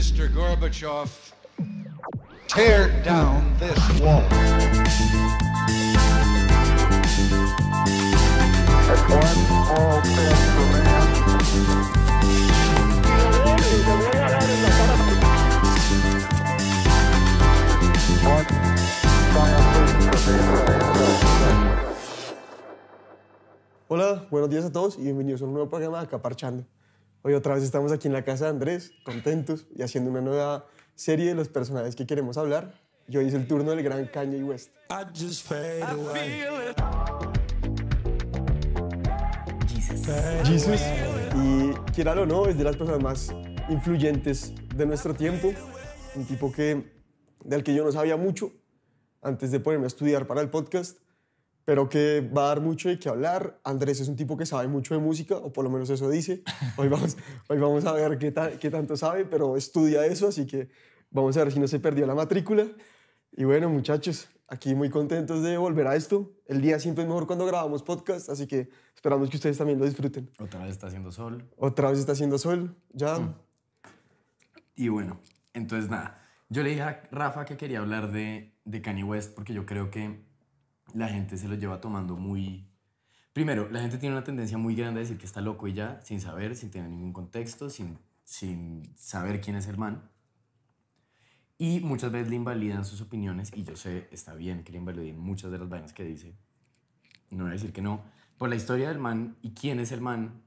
[0.00, 0.32] Mr.
[0.32, 1.10] Gorbachev,
[2.48, 4.24] tear down this wall.
[23.88, 26.64] Hola, buenos días a todos y bienvenidos a un nuevo programa de Acá Parchando.
[27.22, 30.64] Hoy otra vez estamos aquí en la casa de Andrés, contentos y haciendo una nueva
[30.94, 32.72] serie de los personajes que queremos hablar.
[33.08, 34.70] Y hoy es el turno del gran Kanye West.
[34.88, 36.44] I just fade away.
[40.46, 40.80] Jesus,
[41.36, 43.34] y quiéralo o no, es de las personas más
[43.68, 45.52] influyentes de nuestro tiempo.
[46.14, 46.90] Un tipo que,
[47.44, 48.50] del que yo no sabía mucho
[49.20, 50.96] antes de ponerme a estudiar para el podcast,
[51.64, 53.60] pero que va a dar mucho de qué hablar.
[53.64, 56.42] Andrés es un tipo que sabe mucho de música, o por lo menos eso dice.
[56.76, 57.16] Hoy vamos,
[57.48, 60.68] hoy vamos a ver qué, ta- qué tanto sabe, pero estudia eso, así que
[61.10, 62.66] vamos a ver si no se perdió la matrícula.
[63.32, 66.32] Y bueno, muchachos, aquí muy contentos de volver a esto.
[66.46, 69.84] El día siempre es mejor cuando grabamos podcast, así que esperamos que ustedes también lo
[69.84, 70.30] disfruten.
[70.40, 71.48] Otra vez está haciendo sol.
[71.56, 73.34] Otra vez está haciendo sol, ya.
[74.74, 75.20] Y bueno,
[75.52, 76.20] entonces nada.
[76.48, 79.90] Yo le dije a Rafa que quería hablar de, de Kanye West porque yo creo
[79.90, 80.24] que
[80.94, 82.66] la gente se lo lleva tomando muy...
[83.32, 86.00] Primero, la gente tiene una tendencia muy grande a decir que está loco y ya,
[86.02, 90.10] sin saber, sin tener ningún contexto, sin, sin saber quién es el man.
[91.56, 95.18] Y muchas veces le invalidan sus opiniones y yo sé, está bien que le invaliden
[95.18, 96.34] muchas de las vainas que dice.
[97.30, 98.02] No voy a decir que no.
[98.38, 100.42] Por la historia del man y quién es el man,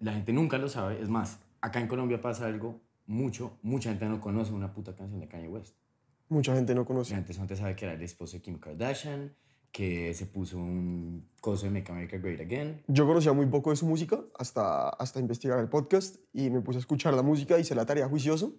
[0.00, 1.00] la gente nunca lo sabe.
[1.02, 3.58] Es más, acá en Colombia pasa algo mucho.
[3.62, 5.76] Mucha gente no conoce una puta canción de Kanye West.
[6.30, 7.14] Mucha gente no La conoce.
[7.14, 9.34] gente solamente sabe que era el esposo de Kim Kardashian,
[9.72, 12.82] que se puso un coso de Make America Great Again.
[12.88, 16.78] Yo conocía muy poco de su música hasta, hasta investigar el podcast y me puse
[16.78, 18.54] a escuchar la música, hice la tarea juicioso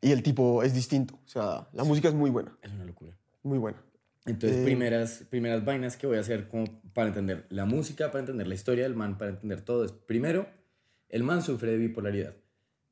[0.00, 1.14] y el tipo es distinto.
[1.24, 3.16] O sea, la música es muy buena, Es una locura.
[3.42, 3.82] muy buena.
[4.24, 8.20] Entonces, Eh, primeras, primeras vainas que voy a hacer como para entender la música, para
[8.20, 10.48] entender la historia del man, para entender todo es, primero,
[11.10, 12.34] el man sufre de bipolaridad.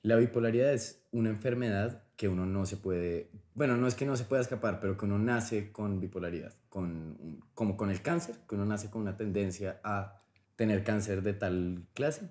[0.04, 4.18] La bipolaridad es una enfermedad que uno no se puede, bueno, no es que no
[4.18, 8.54] se pueda escapar, pero que uno nace con bipolaridad, con, como con el cáncer, que
[8.54, 10.20] uno nace con una tendencia a
[10.56, 12.28] tener cáncer de tal clase.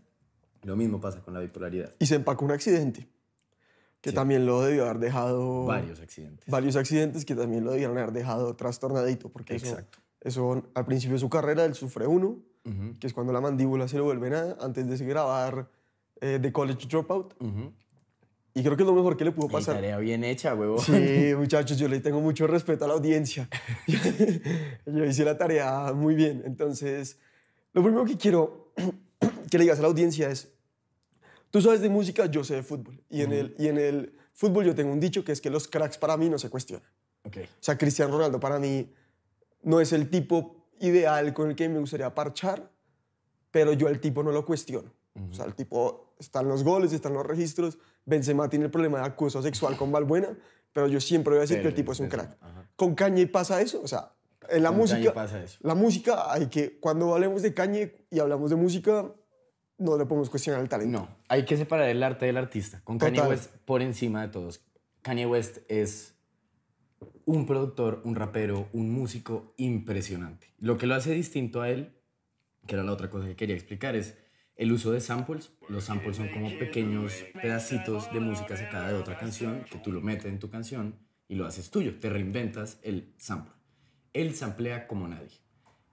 [0.61, 1.95] Lo mismo pasa con la bipolaridad.
[1.97, 3.09] Y se empacó un accidente
[4.01, 4.15] que Sí.
[4.15, 5.65] también lo debió haber dejado...
[5.65, 6.47] Varios accidentes.
[6.47, 9.97] Varios accidentes que también lo debieron haber dejado trastornadito porque eso, Exacto.
[10.21, 12.37] eso al principio de su carrera él sufre uno,
[12.99, 15.67] que es cuando la mandíbula se le vuelve nada antes de grabar
[16.23, 17.33] eh, The College Dropout.
[17.41, 17.73] ujú.
[18.55, 19.75] Y creo que es lo mejor que le pudo pasar.
[19.75, 20.79] tarea bien hecha, huevo.
[20.79, 23.49] Sí, muchachos, yo le tengo mucho respeto a la audiencia.
[24.85, 26.43] yo hice la tarea muy bien.
[26.45, 27.17] Entonces,
[27.73, 28.71] lo primero que quiero
[29.49, 30.53] que le digas a la audiencia es,
[31.49, 33.01] tú sabes de música, yo sé de fútbol.
[33.09, 35.67] Y, en el, y en el fútbol yo tengo un dicho que es que los
[35.67, 36.87] cracks para mí no se cuestionan.
[37.23, 37.37] Ok.
[37.37, 38.87] O sea, Cristiano Ronaldo para mí
[39.63, 42.69] no es el tipo ideal con el que me gustaría parchar,
[43.49, 44.91] pero yo al tipo no lo cuestiono.
[45.29, 47.77] O sea, el tipo está en los goles, está en los registros.
[48.05, 50.35] Benzema tiene el problema de acoso sexual con Valbuena,
[50.71, 52.37] pero yo siempre voy a decir Pero que el tipo es un eso, crack.
[52.41, 52.69] ajá.
[52.75, 54.11] Con Kanye pasa eso, o sea,
[54.49, 55.59] en la Con Kanye música pasa eso.
[55.61, 59.13] La música hay que cuando hablemos de Kanye y hablamos de música
[59.77, 60.99] no le podemos cuestionar el talento.
[60.99, 62.81] No, hay que separar el arte del artista.
[62.83, 63.31] Con Kanye Total.
[63.31, 64.61] West por encima de todos.
[65.01, 66.15] Kanye West es
[67.25, 70.53] un productor, un rapero, un músico impresionante.
[70.59, 71.95] Lo que lo hace distinto a él,
[72.65, 74.15] que era la otra cosa que quería explicar, es
[74.63, 75.51] el uso de samples.
[75.67, 80.01] Los samples son como pequeños pedacitos de música sacada de otra canción que tú lo
[80.01, 80.95] metes en tu canción
[81.27, 81.99] y lo haces tuyo.
[81.99, 83.53] Te reinventas el sample.
[84.13, 85.31] Él samplea como nadie.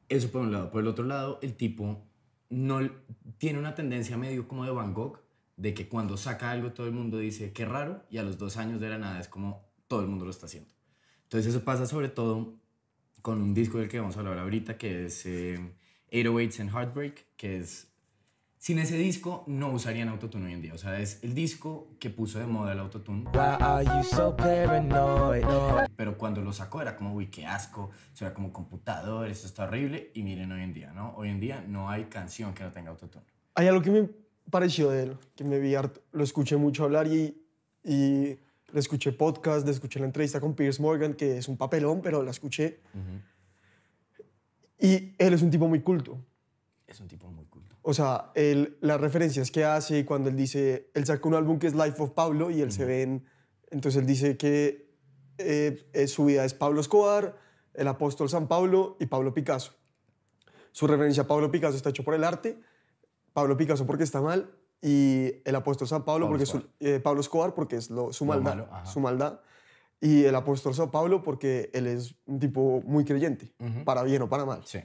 [0.09, 0.71] Eso por un lado.
[0.71, 2.07] Por el otro lado, el tipo
[2.49, 2.89] no
[3.39, 5.21] tiene una tendencia medio como de Van Gogh,
[5.57, 8.57] de que cuando saca algo todo el mundo dice qué raro y a los dos
[8.57, 10.71] años de la nada es como todo el mundo lo está haciendo.
[11.25, 12.55] Entonces eso pasa sobre todo
[13.21, 15.59] con un disco del que vamos a hablar ahorita que es eh,
[16.13, 17.90] 808s and Heartbreak, que es...
[18.63, 20.75] Sin ese disco no usarían autotune hoy en día.
[20.75, 23.23] O sea, es el disco que puso de moda el autotune.
[23.33, 24.37] Why are you so.
[25.97, 29.65] Pero cuando lo sacó era como, uy, qué asco, eso era como computador, esto está
[29.65, 30.11] horrible.
[30.13, 31.15] Y miren hoy en día, ¿no?
[31.17, 33.25] Hoy en día no hay canción que no tenga autotune.
[33.55, 34.11] Hay algo que me
[34.51, 37.43] pareció de él, que me vi harto- lo escuché mucho hablar y,
[37.83, 38.37] y
[38.73, 42.23] le escuché podcast, le escuché la entrevista con Piers Morgan, que es un papelón, pero
[42.23, 42.81] la escuché.
[44.79, 46.19] Y él es un tipo muy culto.
[46.87, 47.50] Es un tipo muy culto.
[47.91, 51.67] O sea, él, las referencias que hace cuando él dice, él sacó un álbum que
[51.67, 53.25] es Life of Pablo y él se ve en,
[53.73, 54.95] entonces él dice que
[55.39, 57.37] eh, eh, su vida es Pablo Escobar,
[57.75, 59.73] el apóstol San Pablo y Pablo Picasso.
[60.71, 62.61] Su referencia a Pablo Picasso está hecho por el arte,
[63.33, 64.49] Pablo Picasso porque está mal
[64.81, 68.13] y el apóstol San Pablo, Pablo porque es su- eh, Pablo Escobar, porque es lo-
[68.13, 69.41] su Lo maldad, malo, su maldad,
[70.01, 73.83] y el apóstol San Pablo, porque él es un tipo muy creyente, Ujú.
[73.85, 74.63] para bien o para mal.
[74.65, 74.79] Sí.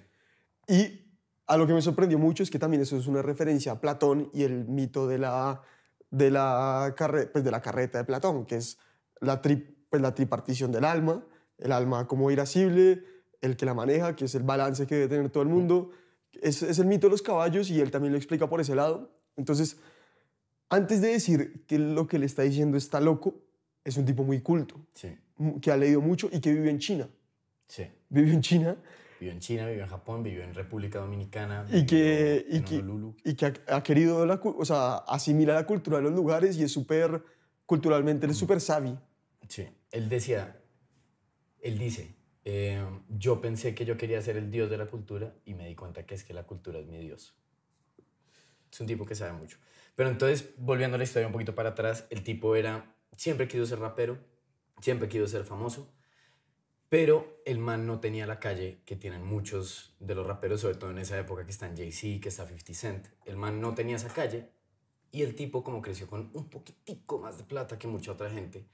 [0.68, 1.05] Y
[1.48, 4.30] a lo que me sorprendió mucho es que también eso es una referencia a Platón
[4.34, 5.62] y el mito de la,
[6.10, 8.78] de la, carre- pues de la carreta de Platón, que es
[9.22, 11.24] la, tri- pues la tripartición del alma,
[11.58, 13.04] el alma como irascible,
[13.42, 15.92] el que la maneja, que es el balance que debe tener todo el mundo.
[16.42, 19.12] Es, es el mito de los caballos y él también lo explica por ese lado.
[19.38, 19.78] Entonces,
[20.70, 23.36] antes de decir que lo que le está diciendo está loco,
[23.84, 25.16] es un tipo muy culto, Sí.
[25.62, 27.08] que ha leído mucho y que vive en China.
[27.68, 27.84] Sí.
[28.10, 28.76] Vive en China
[29.20, 31.66] Vivió en China, vivió en Japón, vivió en República Dominicana.
[31.72, 32.84] y que, y que,
[33.24, 36.64] y que ha, ha querido, la, o sea, asimila la cultura de los lugares y
[36.64, 37.24] es súper,
[37.66, 38.98] culturalmente, él es súper savvy.
[39.48, 39.68] Sí.
[39.92, 40.62] Él decía,
[41.62, 45.56] él dice, eh, yo pensé que yo quería ser el dios de la cultura y
[45.56, 47.36] me di cuenta que es que la cultura es mi dios.
[48.72, 49.58] Es un tipo que sabe mucho.
[49.96, 53.66] Pero entonces, volviendo a la historia un poquito para atrás, el tipo era, siempre quiso
[53.66, 54.20] ser rapero,
[54.80, 55.92] siempre quiso ser famoso,
[56.96, 60.92] pero el man no tenía la calle que tienen muchos de los raperos, sobre todo
[60.92, 63.08] en esa época que están Jay-Z, que está 50 Cent.
[63.26, 64.48] El man no tenía esa calle
[65.12, 68.66] y el tipo como creció con un poquitico más de plata que mucha otra gente,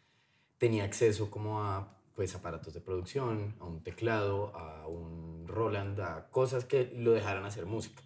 [0.60, 6.30] tenía acceso como a pues aparatos de producción, a un teclado, a un Roland, a
[6.30, 8.04] cosas que lo dejaran hacer música.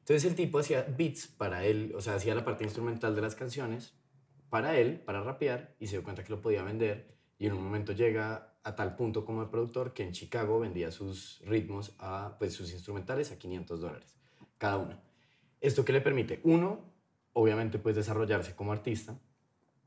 [0.00, 3.36] Entonces el tipo hacía beats para él, o sea, hacía la parte instrumental de las
[3.36, 3.94] canciones
[4.50, 7.14] para él, para rapear, y se dio cuenta que lo podía vender.
[7.38, 10.90] Y en un momento llega a tal punto como el productor que en Chicago vendía
[10.90, 14.22] sus ritmos, a, pues sus instrumentales a 500 dólares
[14.62, 14.96] cada uno.
[15.60, 16.84] Esto que le permite, uno,
[17.32, 19.18] obviamente pues desarrollarse como artista,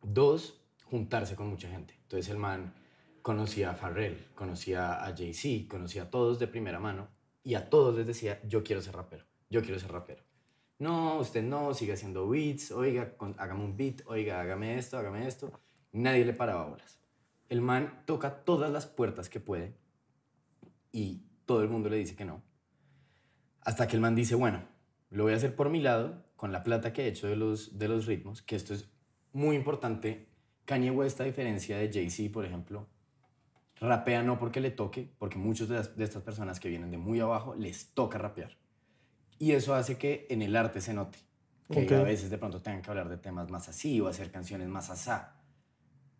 [0.01, 1.93] dos, juntarse con mucha gente.
[2.01, 2.73] Entonces el man
[3.21, 7.07] conocía a Pharrell, conocía a Jay-Z, conocía a todos de primera mano
[7.41, 10.23] y a todos les decía, yo quiero ser rapero, yo quiero ser rapero.
[10.77, 15.57] No, usted no, sigue haciendo beats, oiga, hágame un beat, oiga, hágame esto, hágame esto.
[15.93, 16.99] Nadie le paraba bolas.
[17.49, 19.75] El man toca todas las puertas que puede
[20.91, 22.41] y todo el mundo le dice que no.
[23.61, 24.63] Hasta que el man dice, bueno,
[25.09, 27.77] lo voy a hacer por mi lado, con la plata que he hecho de los,
[27.77, 28.89] de los ritmos, que esto es
[29.33, 30.27] muy importante.
[30.65, 32.87] Kanye West, a diferencia de Jay-Z, por ejemplo,
[33.79, 37.55] rapea no porque le toque, porque muchas de, estas personas que vienen de muy abajo
[37.55, 38.57] les toca rapear.
[39.37, 41.19] Y eso hace que en el arte se note.
[41.69, 44.67] Que a veces de pronto tengan que hablar de temas más así o hacer canciones
[44.69, 45.35] más asá.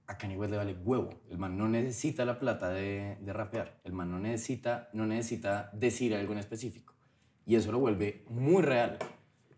[0.08, 1.10] A Kanye West le vale huevo.
[1.30, 3.80] El man no necesita la plata de, de rapear.
[3.84, 6.94] El man no necesita, no necesita decir algo en específico.
[7.46, 8.98] Y eso lo vuelve muy real.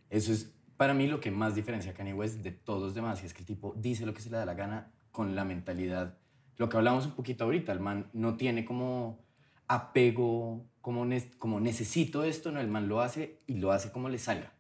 [0.10, 3.22] Eso es para mí lo que más diferencia a Kanye West de todos los demás.
[3.24, 5.44] Y es que el tipo dice lo que se le da la gana con la
[5.44, 6.18] mentalidad.
[6.56, 7.72] Lo que hablamos un poquito ahorita.
[7.74, 9.20] El man no tiene como
[9.68, 12.52] apego, como, ne- como necesito esto.
[12.52, 14.54] No, el man lo hace y lo hace como le salga.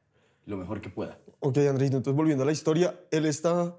[0.45, 1.18] Lo mejor que pueda.
[1.40, 3.75] Ok, Andrés, entonces volviendo a la historia, él está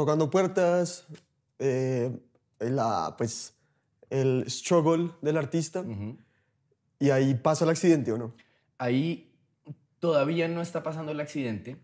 [0.00, 1.06] tocando puertas,
[1.58, 2.18] eh,
[2.58, 3.54] la, pues,
[4.10, 5.84] el struggle del artista,
[6.98, 8.34] y ahí pasa el accidente, ¿o no?
[8.78, 9.32] Ahí
[9.98, 11.76] todavía no está pasando el accidente,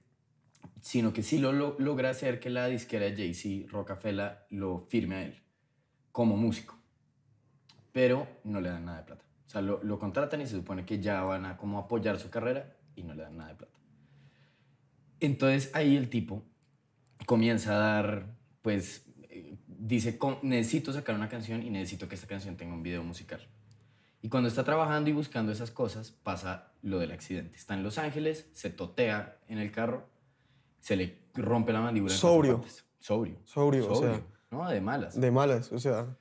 [0.80, 5.14] sino que sí lo, lo- logra hacer que la disquera de Jay-Z, Rockefeller, lo firme
[5.16, 5.42] a él
[6.12, 6.74] como músico.
[7.92, 9.24] Pero no le dan nada de plata.
[9.46, 12.30] O sea, lo, lo contratan y se supone que ya van a como apoyar su
[12.30, 13.78] carrera y no le dan nada de plata.
[15.20, 16.42] Entonces ahí el tipo
[17.25, 18.26] comienza a dar,
[18.62, 22.82] pues, eh, dice, "Com- necesito sacar una canción y necesito que esta canción tenga un
[22.82, 23.40] video musical.
[24.23, 27.56] Y cuando está trabajando y buscando esas cosas, pasa lo del accidente.
[27.56, 30.08] Está en Los Ángeles, se totea en el carro,
[30.80, 32.12] se le rompe la mandíbula.
[32.12, 32.56] Sobrio.
[32.58, 32.85] partes.
[32.99, 33.37] Sobrio.
[33.44, 34.20] Sobrio, o sea,
[34.50, 35.20] No, de malas.
[35.20, 36.16] de malas, o sea,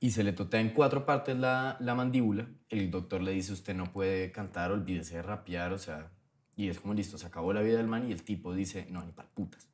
[0.00, 2.46] Y se le totea en cuatro partes la, la mandíbula.
[2.68, 6.10] El doctor le dice, usted no puede cantar, olvídese de rapear, o sea...
[6.54, 9.02] Y es como, listo, se acabó la vida del man y el tipo dice, no,
[9.04, 9.68] ni para putas.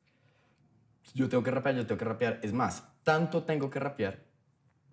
[1.13, 2.39] Yo tengo que rapear, yo tengo que rapear.
[2.43, 4.23] Es más, tanto tengo que rapear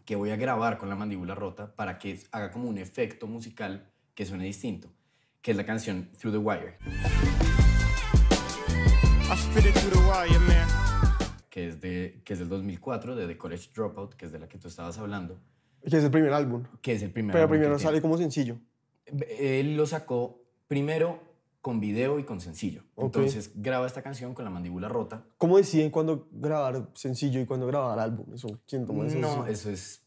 [0.04, 3.90] que voy a grabar con la mandíbula rota para que haga como un efecto musical
[4.14, 4.92] que suene distinto,
[5.40, 6.78] que es la canción Through the Wire,
[11.48, 14.48] que es, de, que es del 2004, de The College Dropout, que es de la
[14.48, 15.38] que tú estabas hablando,
[15.88, 16.64] que es el primer álbum.
[16.82, 17.88] que es el primer Pero álbum primero tiene.
[17.88, 18.58] sale como sencillo.
[19.38, 21.29] Él lo sacó primero
[21.60, 22.82] con video y con sencillo.
[22.94, 23.16] Ok.
[23.16, 25.24] Entonces graba esta canción con la mandíbula rota.
[25.38, 28.32] ¿Cómo deciden cuándo grabar sencillo y cuándo grabar álbum?
[28.34, 30.02] Eso, ¿quién toma esa No, eso es,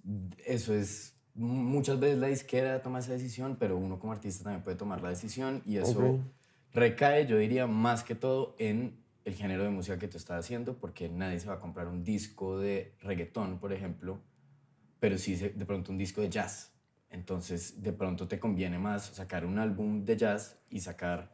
[0.46, 4.78] eso es, muchas veces la disquera toma esa decisión, pero uno como artista también puede
[4.78, 6.20] tomar la decisión y eso Ok.
[6.72, 10.78] recae, yo diría, más que todo en el género de música que tú estás haciendo,
[10.78, 14.20] porque nadie se va a comprar un disco de reggaetón, por ejemplo,
[15.00, 16.72] pero sí de pronto un disco de jazz.
[17.10, 21.33] Entonces, de pronto te conviene más sacar un álbum de jazz y sacar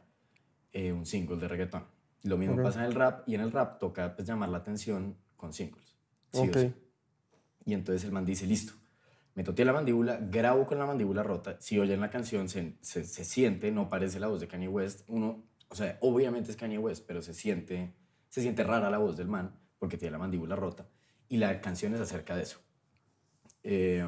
[0.72, 1.84] eh, un single de reggaetón.
[2.22, 2.62] Lo mismo Ok.
[2.62, 5.96] pasa en el rap y en el rap toca pues, llamar la atención con singles.
[6.32, 6.56] sí o Ok.
[6.58, 6.72] sí.
[7.64, 8.72] Y entonces el man dice, listo,
[9.34, 11.56] me toteé la mandíbula, grabo con la mandíbula rota.
[11.60, 15.02] Si oyen la canción, se, se, se siente, no parece la voz de Kanye West.
[15.08, 17.94] Uno, o sea, obviamente es Kanye West, pero se siente,
[18.28, 20.88] se siente rara la voz del man porque tiene la mandíbula rota.
[21.28, 22.60] Y la canción es acerca de eso.
[23.62, 24.04] Eh,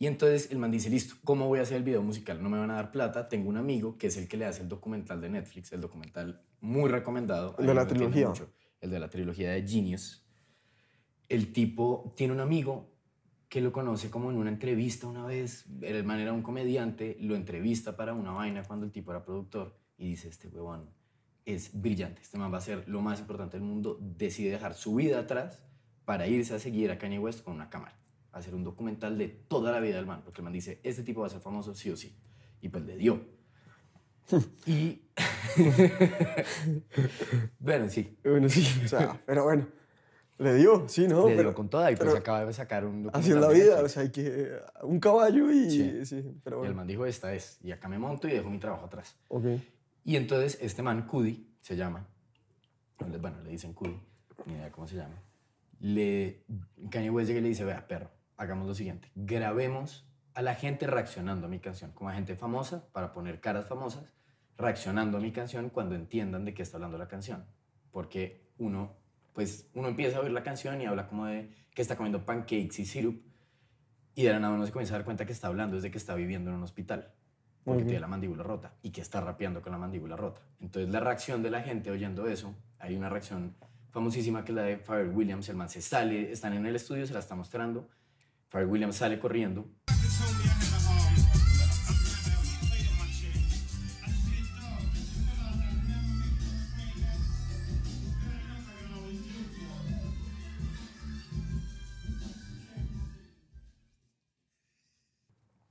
[0.00, 2.42] y entonces el man dice, listo, ¿cómo voy a hacer el video musical?
[2.42, 3.28] No me van a dar plata.
[3.28, 6.42] Tengo un amigo que es el que le hace el documental de Netflix, el documental
[6.60, 7.54] muy recomendado.
[7.58, 8.28] El de la trilogía.
[8.28, 10.26] mucho, el de la trilogía de Genius.
[11.28, 12.90] El tipo tiene un amigo
[13.50, 15.66] que lo conoce como en una entrevista una vez.
[15.82, 19.76] El man era un comediante, lo entrevista para una vaina cuando el tipo era productor
[19.98, 20.88] y dice, este huevón
[21.44, 24.94] es brillante, este man va a ser lo más importante del mundo, decide dejar su
[24.94, 25.60] vida atrás
[26.06, 27.98] para irse a seguir a Kanye West con una cámara,
[28.32, 31.20] hacer un documental de toda la vida del man, porque el man dice, este tipo
[31.20, 32.14] va a ser famoso sí o sí,
[32.60, 33.20] y pues le dio.
[34.66, 35.02] y...
[37.58, 39.66] bueno, sí, Bueno, sí, o sea, pero bueno,
[40.38, 41.24] le dio, sí, ¿no?
[41.24, 43.20] le dio pero con toda y pues acaba de sacar un documental.
[43.20, 44.58] así es la vida, o sea, hay que...
[44.82, 45.70] Un caballo y...
[45.70, 46.06] Sí.
[46.06, 46.74] Sí, pero Y el bueno.
[46.76, 49.16] man dijo, esta es, y acá me monto y dejo mi trabajo atrás.
[49.28, 49.44] Ok.
[50.04, 52.06] Y entonces este man, Cudi, se llama,
[53.20, 54.00] bueno, le dicen Cudi,
[54.46, 55.22] ni idea cómo se llama,
[55.80, 56.44] le,
[56.90, 60.86] Kanye West llega y le dice, vea, perro, hagamos lo siguiente, grabemos a la gente
[60.86, 64.04] reaccionando a mi canción, como a gente famosa, para poner caras famosas,
[64.56, 67.44] reaccionando a mi canción cuando entiendan de qué está hablando la canción.
[67.90, 68.96] Porque uno,
[69.34, 72.78] pues, uno empieza a oír la canción y habla como de que está comiendo pancakes
[72.80, 73.22] y syrup,
[74.14, 75.98] y de la nada uno se comienza a dar cuenta que está hablando desde que
[75.98, 77.12] está viviendo en un hospital
[77.62, 77.88] porque Ok.
[77.88, 80.40] tiene la mandíbula rota y que está rapeando con la mandíbula rota.
[80.60, 83.54] Entonces la reacción de la gente oyendo eso, hay una reacción
[83.90, 87.06] famosísima que es la de Pharrell Williams, el man se sale, están en el estudio,
[87.06, 87.88] se la está mostrando,
[88.50, 89.70] Pharrell Williams sale corriendo.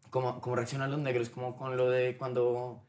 [0.09, 2.87] Como, como reaccionan los negros, como con lo de cuando,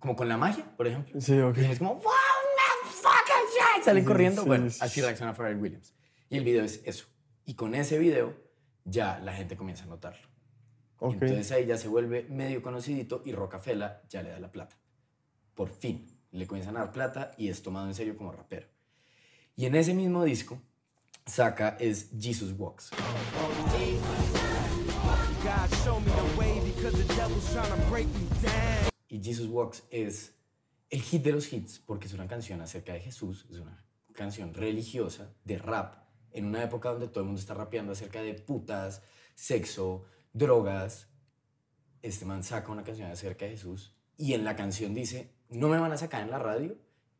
[0.00, 1.20] como con la magia, por ejemplo.
[1.20, 1.58] Sí, ok.
[1.58, 4.42] Y es como, wow, motherfucker, shit", Salen corriendo.
[4.42, 4.78] sí, bueno, sí.
[4.80, 5.94] así reacciona Pharrell Williams.
[6.28, 7.06] Y el video es eso.
[7.44, 8.49] Y con ese video
[8.90, 10.26] ya la gente comienza a notarlo.
[10.98, 11.14] Ok.
[11.14, 14.76] Entonces ahí ya se vuelve medio conocidito y Rocafela ya le da la plata.
[15.54, 16.06] Por fin.
[16.32, 18.68] Le comienzan a dar plata y es tomado en serio como rapero.
[19.56, 20.60] Y en ese mismo disco
[21.26, 22.90] saca es Jesus Walks.
[29.08, 30.34] Y Jesus Walks es
[30.88, 34.54] el hit de los hits porque es una canción acerca de Jesús, es una canción
[34.54, 35.94] religiosa de rap
[36.32, 39.02] en una época donde todo el mundo está rapeando acerca de putas,
[39.34, 41.08] sexo, drogas.
[42.02, 45.78] Este man saca una canción acerca de Jesús y en la canción dice, no me
[45.78, 46.76] van a sacar en la radio,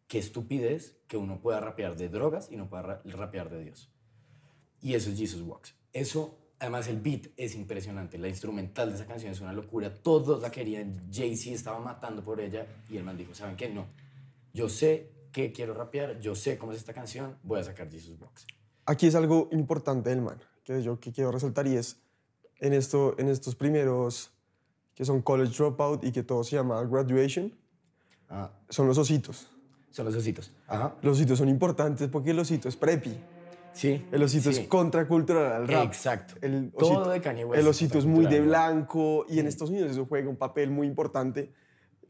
[0.06, 3.90] qué estupidez que uno pueda rapear de drogas y no pueda ra- rapear de Dios.
[4.82, 5.74] Y eso es Jesus Walks.
[5.92, 8.16] Eso, además el beat es impresionante.
[8.18, 9.94] La instrumental de esa canción es una locura.
[10.02, 11.10] Todos la querían.
[11.12, 13.68] Jay-Z estaba matando por ella y el man dijo, ¿saben qué?
[13.68, 13.86] No.
[14.52, 18.18] Yo sé que quiero rapear, yo sé cómo es esta canción, voy a sacar Jesus
[18.20, 18.46] Walks.
[18.90, 21.96] Aquí es algo importante del man, que yo que quiero resaltar y es
[22.58, 24.32] en, esto, en estos primeros
[24.96, 27.52] que son College Dropout y que todo se llama Graduation,
[28.28, 29.48] Ah, son los ositos.
[29.90, 30.52] son los ositos.
[30.66, 30.96] Ajá.
[31.02, 33.16] Los ositos son importantes porque el osito es preppy.
[33.72, 34.04] Sí.
[34.10, 34.62] El osito sí.
[34.62, 35.84] es contracultural al rap.
[35.84, 36.34] Exacto.
[36.40, 39.70] El Todo osito, de Kanye West El osito es muy de blanco y en Estados
[39.70, 41.52] Unidos eso juega un papel muy importante.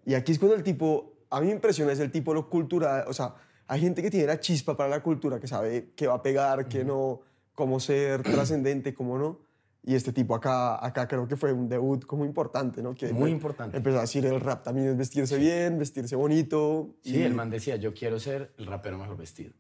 [0.07, 3.05] Y aquí es cuando el tipo, a mí me impresiona, es el tipo lo cultural,
[3.07, 3.35] o sea,
[3.71, 6.67] hay gente que tiene la chispa para la cultura, que sabe qué va a pegar,
[6.67, 7.21] qué no,
[7.55, 9.39] cómo ser trascendente, cómo no.
[9.85, 12.95] Y este tipo acá, acá creo que fue un debut como importante, ¿no?
[12.97, 13.77] Que Muy importante.
[13.77, 16.97] Empezó a decir el rap también es vestirse bien, vestirse bonito.
[17.03, 19.53] Sí, y- el man decía, yo quiero ser el rapero mejor vestido.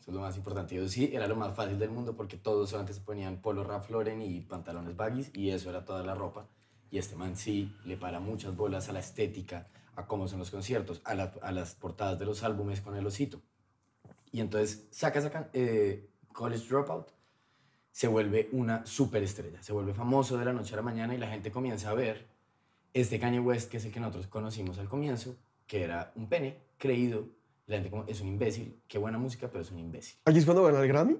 [0.00, 0.74] Eso es lo más importante.
[0.74, 3.90] Yo sí, era lo más fácil del mundo porque todos antes se ponían polo Ralph
[3.90, 6.48] Lauren y pantalones baggies y eso era toda la ropa.
[6.90, 9.68] Y este man sí le para muchas bolas a la estética,
[10.00, 13.06] a cómo son los conciertos, a, la- a las portadas de los álbumes con el
[13.06, 13.40] osito.
[14.32, 17.08] Y entonces saca esa can- eh, College Dropout,
[17.92, 21.28] se vuelve una superestrella, se vuelve famoso de la noche a la mañana y la
[21.28, 22.28] gente comienza a ver
[22.94, 26.58] este Kanye West, que es el que nosotros conocimos al comienzo, que era un pene
[26.78, 27.26] creído,
[27.66, 30.18] la gente como, es un imbécil, qué buena música, pero es un imbécil.
[30.24, 31.16] Aquí es cuando gana el Grammy.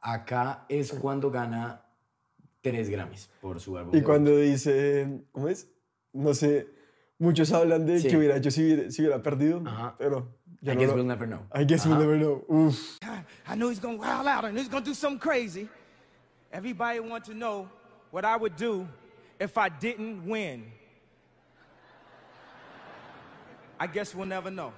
[0.00, 1.82] Acá es cuando gana
[2.60, 3.96] tres Grammys por su álbum.
[3.96, 5.68] Y cuando dice, ¿cómo es?
[6.12, 6.66] No sé,
[7.18, 8.08] muchos hablan de Sí.
[8.08, 9.94] que hubiera hecho si hubiera, si hubiera perdido, Ajá.
[9.98, 10.28] pero
[10.62, 11.46] I ya no guess lo- we'll never know.
[11.52, 12.44] I guess we'll never know.
[12.48, 12.98] Uf.
[13.48, 15.68] I knew he's gonna wild out and he's gonna do something crazy.
[16.52, 17.68] Everybody want to know
[18.10, 18.86] what I would do
[19.38, 20.64] if I didn't win.
[23.78, 24.72] I guess we'll never know.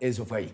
[0.00, 0.52] Eso fue ahí.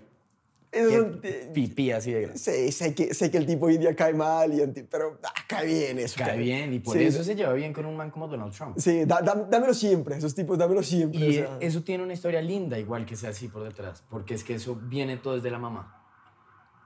[0.73, 2.39] Qué eh, Pipí así de grande.
[2.39, 5.33] sé, sé que, sé que el tipo hoy día cae mal, y anti- pero ah,
[5.49, 6.15] cae bien eso.
[6.19, 8.79] Cae bien y por Sí, eso se lleva bien con un man como Donald Trump.
[8.79, 11.19] Sí, da- da- dámelo siempre, esos tipos, dámelo siempre.
[11.21, 11.57] Y o sea.
[11.61, 14.77] eso tiene una historia linda, igual que sea así por detrás, porque es que eso
[14.77, 15.97] viene todo desde la mamá.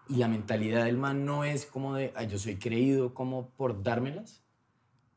[0.08, 3.82] Y la mentalidad del man no es como de, ay, yo soy creído como por
[3.82, 4.42] dármelas,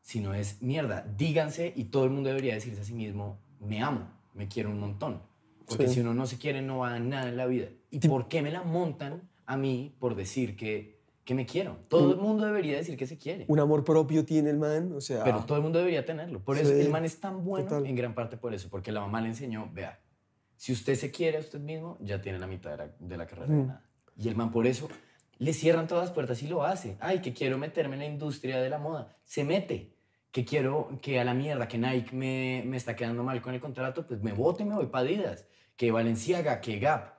[0.01, 4.09] sino es, mierda, díganse y todo el mundo debería decirse a sí mismo, me amo,
[4.33, 5.21] me quiero un montón.
[5.65, 5.95] Porque Sí.
[5.95, 7.67] si uno no se quiere, no va a nada en la vida.
[7.89, 11.77] ¿Y por qué me la montan a mí por decir que, que me quiero?
[11.87, 13.45] Todo el mundo debería decir que se quiere.
[13.47, 15.23] Un amor propio tiene el man, o sea.
[15.23, 16.39] Pero todo el mundo debería tenerlo.
[16.43, 17.85] Por eso Sí, el man es tan bueno total.
[17.85, 19.99] en gran parte por eso, porque la mamá le enseñó, vea,
[20.55, 23.25] si usted se quiere a usted mismo, ya tiene la mitad de la, de la
[23.27, 23.83] carrera ganada.
[24.17, 24.89] Y el man por eso
[25.37, 26.97] le cierran todas las puertas y lo hace.
[26.99, 29.15] Ay, que quiero meterme en la industria de la moda.
[29.23, 29.93] Se mete.
[30.31, 33.59] Que quiero que a la mierda, que Nike me, me está quedando mal con el
[33.61, 35.45] contrato, pues me voto y me voy para Adidas.
[35.75, 37.16] Que Valenciaga, que Gap.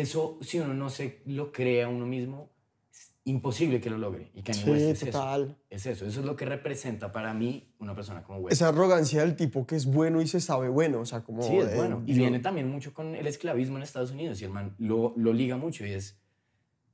[0.00, 2.50] Eso, si uno no se lo cree a uno mismo,
[2.90, 4.30] es imposible que lo logre.
[4.34, 5.06] Y Kanye Sí, es eso.
[5.06, 5.56] total.
[5.70, 8.52] Es eso, eso es lo que representa para mí una persona como West.
[8.52, 11.42] Esa arrogancia del tipo que es bueno y se sabe bueno, o sea, como.
[11.42, 12.02] sí, es bueno.
[12.06, 15.14] Y yo- viene también mucho con el esclavismo en Estados Unidos y el man lo,
[15.16, 16.20] lo liga mucho y es,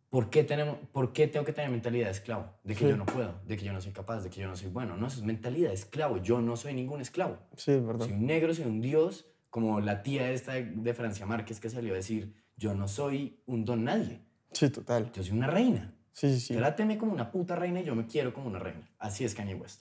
[0.08, 2.52] ¿por qué, tenemos, ¿por qué tengo que tener mentalidad de esclavo?
[2.62, 2.90] De que Sí.
[2.90, 4.96] yo no puedo, de que yo no soy capaz, de que yo no soy bueno.
[4.96, 6.18] No, eso es mentalidad de esclavo.
[6.18, 7.38] Yo no soy ningún esclavo.
[7.56, 8.04] Sí, es verdad.
[8.06, 11.68] Soy un negro, soy un dios, como la tía esta de, de Francia Márquez que
[11.68, 14.20] salió a decir, yo no soy un don nadie,
[14.52, 15.10] Sí, total.
[15.12, 15.92] yo soy una reina.
[16.12, 16.54] Sí, sí, sí.
[16.54, 18.88] Tráteme como una puta reina y yo me quiero como una reina.
[18.98, 19.80] Así es Kanye West.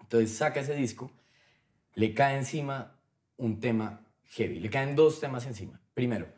[0.00, 1.10] Entonces saca ese disco,
[1.94, 2.96] le cae encima
[3.36, 5.80] un tema heavy, le caen dos temas encima.
[5.92, 6.28] Primero,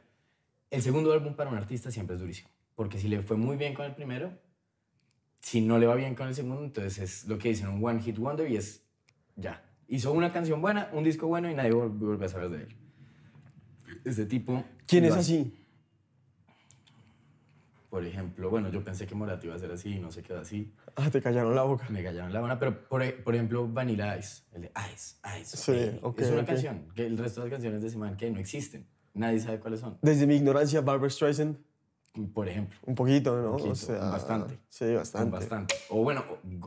[0.70, 3.74] el segundo álbum para un artista siempre es durísimo, porque si le fue muy bien
[3.74, 4.32] con el primero,
[5.40, 8.00] si no le va bien con el segundo, entonces es lo que dicen un one
[8.00, 8.82] hit wonder y es
[9.36, 9.62] ya.
[9.88, 12.76] Hizo una canción buena, un disco bueno y nadie vol- vuelve a saber de él.
[14.04, 14.64] Este tipo...
[14.86, 15.52] ¿Quién es así?
[17.88, 20.40] Por ejemplo, bueno, yo pensé que Morat iba a ser así y no se quedó
[20.40, 20.72] así.
[20.96, 21.86] Ah, te callaron la boca.
[21.88, 25.56] Me callaron la buena, pero por, e- por ejemplo, Vanilla Ice, el de Ice, Ice.
[25.56, 26.04] Sí, ok.
[26.14, 26.46] ok, es una ok.
[26.46, 28.86] canción que el resto de las canciones de ese man que no existen.
[29.14, 29.98] Nadie sabe cuáles son.
[30.02, 31.56] Desde mi ignorancia, Barbara Streisand,
[32.34, 33.52] Por ejemplo, un poquito, ¿no?
[33.52, 34.58] Poquito, o sea, bastante.
[34.68, 35.30] Sí, bastante.
[35.30, 35.74] bastante.
[35.90, 36.24] O bueno,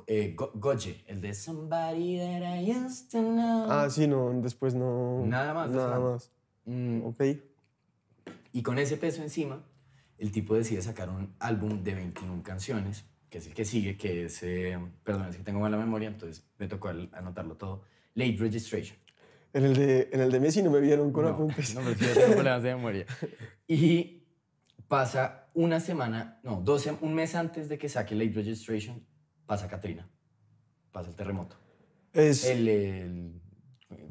[0.08, 3.66] eh, Go- Goje, el de Somebody That I Used to Know.
[3.70, 5.26] Ah, sí, no, después no.
[5.26, 6.12] Nada más Nada man.
[6.14, 6.32] más.
[6.66, 7.22] Mm, Ok.
[8.54, 9.64] Y con ese peso encima,
[10.20, 14.26] el tipo decide sacar un álbum de 21 canciones, que es el que sigue, que
[14.26, 17.84] es, eh, perdón, es que tengo mala memoria, entonces me tocó anotarlo todo.
[18.16, 18.98] Late Registration.
[19.54, 21.74] En el de, en el de Messi no me vieron con no, apuntes.
[21.74, 23.06] No, pero yo tengo problemas de memoria.
[23.68, 24.24] Y
[24.88, 29.04] pasa una semana, no, dos, sem- un mes antes de que saque Late Registration,
[29.46, 30.08] pasa Katrina.
[30.92, 31.56] Pasa el terremoto.
[32.14, 33.42] Es El, el-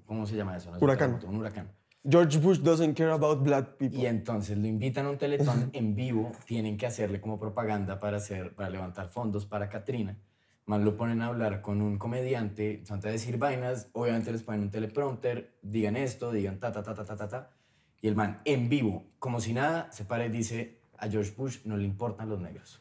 [0.07, 0.71] ¿cómo se llama eso?
[0.71, 1.11] No es un Huracán.
[1.11, 1.73] terremoto, Un huracán.
[2.09, 4.01] George Bush doesn't care about black people.
[4.01, 8.17] Y entonces lo invitan a un teletón en vivo, tienen que hacerle como propaganda para,
[8.17, 10.17] hacer, para levantar fondos para Katrina.
[10.65, 14.63] Más lo ponen a hablar con un comediante, son a decir vainas, obviamente les ponen
[14.63, 17.51] un teleprompter, digan esto, digan ta, ta, ta, ta, ta, ta, ta.
[18.01, 21.59] Y el man en vivo, como si nada, se para y dice a George Bush
[21.65, 22.81] no le importan los negros.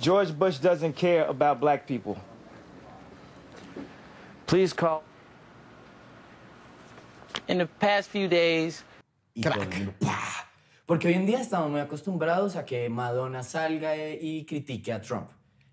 [0.00, 2.16] George Bush doesn't care about black people.
[4.46, 5.02] Please call.
[7.48, 8.84] In the past few days,
[9.34, 10.48] Y todo el mundo, ¡pah!
[10.86, 15.00] Porque hoy en día estamos muy acostumbrados a que Madonna salga eh, y critique a
[15.00, 15.30] Trump.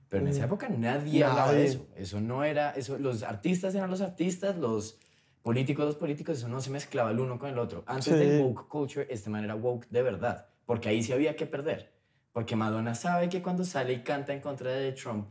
[0.10, 1.88] Pero en esa época nadie, hablaba de eso.
[1.96, 5.00] Eso no era, eso, los artistas eran los artistas, los
[5.42, 7.84] políticos los políticos, eso no se mezclaba el uno con el otro.
[7.88, 8.14] Antes Sí.
[8.14, 11.94] del woke culture, este man era woke de verdad, porque ahí sí había que perder.
[12.32, 15.28] Porque Madonna sabe que cuando sale y canta en contra de Trump,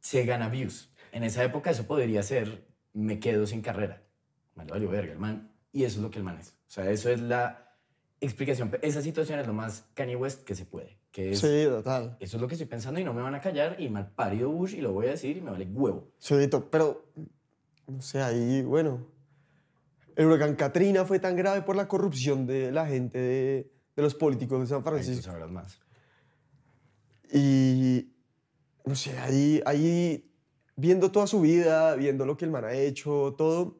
[0.00, 0.92] se gana views.
[1.12, 4.02] En esa época eso podría ser, me quedo sin carrera.
[4.64, 5.52] Lo valió verga el man.
[5.72, 6.48] Y eso es lo que el man es.
[6.50, 7.74] O sea, eso es la
[8.20, 8.70] explicación.
[8.82, 10.98] Esa situación es lo más Kanye West que se puede.
[11.10, 12.16] Que es, Sí, total.
[12.20, 14.50] Eso es lo que estoy pensando y no me van a callar y mal parido
[14.50, 16.12] Bush y lo voy a decir y me vale huevo.
[16.18, 16.34] Sí,
[16.70, 17.04] pero,
[17.86, 19.06] no sé, ahí, bueno,
[20.14, 24.14] el huracán Katrina fue tan grave por la corrupción de la gente de, de los
[24.14, 25.22] políticos de San Ahí tú Francisco.
[25.22, 25.80] sabrás más.
[27.32, 28.12] Y,
[28.84, 30.30] no sé, ahí, ahí,
[30.76, 33.79] viendo toda su vida, viendo lo que el man ha hecho, todo,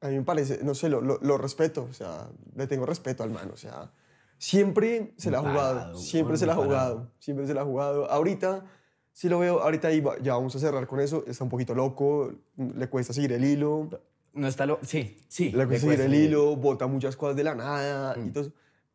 [0.00, 3.22] a mí me parece, no sé, lo, lo, lo respeto, o sea, le tengo respeto
[3.22, 3.90] al man, o sea,
[4.38, 8.10] siempre se la ha jugado, siempre se la ha jugado, siempre se la ha jugado.
[8.10, 8.64] Ahorita,
[9.12, 11.74] si lo veo, ahorita ahí va- ya vamos a cerrar con eso, está un poquito
[11.74, 13.88] loco, le cuesta seguir el hilo,
[14.34, 14.78] No está lo...
[14.82, 15.50] Sí, sí.
[15.52, 18.52] le cuesta seguir el hilo, bota muchas cosas de la nada y todo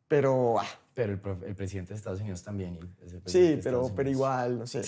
[0.08, 0.60] pero...
[0.60, 2.78] ah, Pero el, el presidente de Estados Unidos también.
[3.26, 4.82] Sí, pero, pero igual, no sé,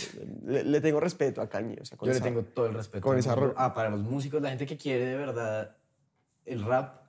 [0.46, 1.78] le, le tengo respeto a Kanye.
[1.82, 3.02] O sea, con Yo le esa- tengo todo el respeto.
[3.08, 5.76] con esa Ah, para los músicos, la gente que quiere de verdad
[6.46, 7.02] el rap,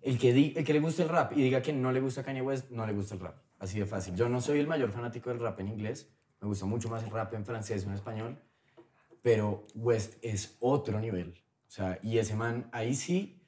[0.00, 2.22] El que, di- el que le guste el rap y diga que no le gusta
[2.22, 3.36] Kanye West, no le gusta el rap.
[3.58, 4.14] Así de fácil.
[4.14, 6.08] Yo no soy el mayor fanático del rap en inglés.
[6.40, 8.38] Me gusta mucho más el rap en francés o en español.
[9.22, 11.34] Pero West es otro nivel.
[11.66, 13.42] O sea, y ese man, ahí sí.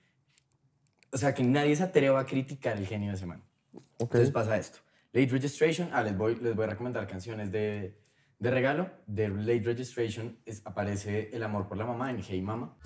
[1.12, 3.42] O sea, que nadie se atreva a criticar el genio de ese man.
[3.72, 3.82] Ok.
[4.00, 4.80] Entonces pasa esto.
[5.12, 7.96] Late Registration, ah, les voy, les voy a recomendar canciones de,
[8.40, 8.90] de regalo.
[9.07, 12.76] De Late Registration es- aparece El amor por la mamá en Hey Mama,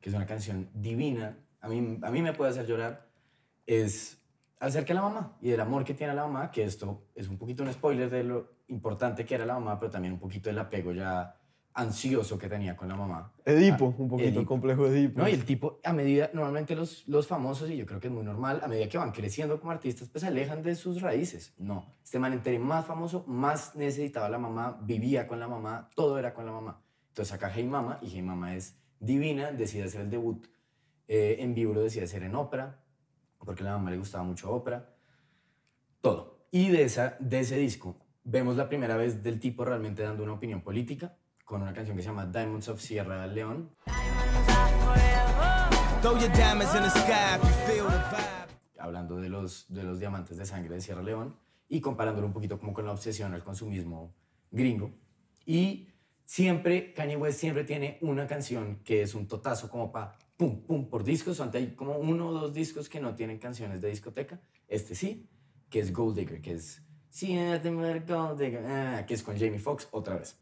[0.00, 1.38] que es una canción divina.
[1.62, 3.08] A mí, a mí me puede hacer llorar.
[3.66, 4.20] Es
[4.60, 7.28] acerca de la mamá y del amor que tiene a la mamá, que esto es
[7.28, 10.48] un poquito un spoiler de lo importante que era la mamá, pero también un poquito
[10.50, 11.34] del apego ya
[11.74, 13.32] ansioso que tenía con la mamá.
[13.44, 14.46] Edipo, Ah, un poquito Edipo.
[14.46, 15.20] complejo Edipo.
[15.20, 18.12] No, y el tipo, a medida, normalmente los, los famosos, y yo creo que es
[18.12, 21.52] muy normal, a medida que van creciendo como artistas, pues se alejan de sus raíces.
[21.58, 26.18] No, este man entre más famoso, más necesitaba la mamá, vivía con la mamá, todo
[26.18, 26.80] era con la mamá.
[27.08, 30.46] Entonces saca Hey Mama, y Hey Mama es divina, decide hacer el debut
[31.08, 32.80] eh, en vivo, lo decide hacer en ópera,
[33.38, 34.94] porque a la mamá le gustaba mucho ópera,
[36.00, 36.46] todo.
[36.50, 40.32] Y de, esa, de ese disco vemos la primera vez del tipo realmente dando una
[40.34, 43.68] opinión política, con una canción que se llama Diamonds of Sierra vibe.
[48.78, 51.36] hablando de los, de los diamantes de sangre de Sierra León
[51.68, 54.14] y comparándolo un poquito como con la obsesión al consumismo
[54.50, 54.92] gringo.
[55.44, 55.88] Y
[56.24, 60.88] siempre, Kanye West siempre tiene una canción que es un totazo como para pum, pum,
[60.88, 61.40] por discos.
[61.40, 64.40] Ante hay como uno o dos discos que no tienen canciones de discoteca.
[64.68, 65.28] Este sí,
[65.68, 66.82] que es Gold Digger, que es...
[67.14, 70.36] Sí, nothing but a gold digger, ah, que es con Jamie Foxx otra vez.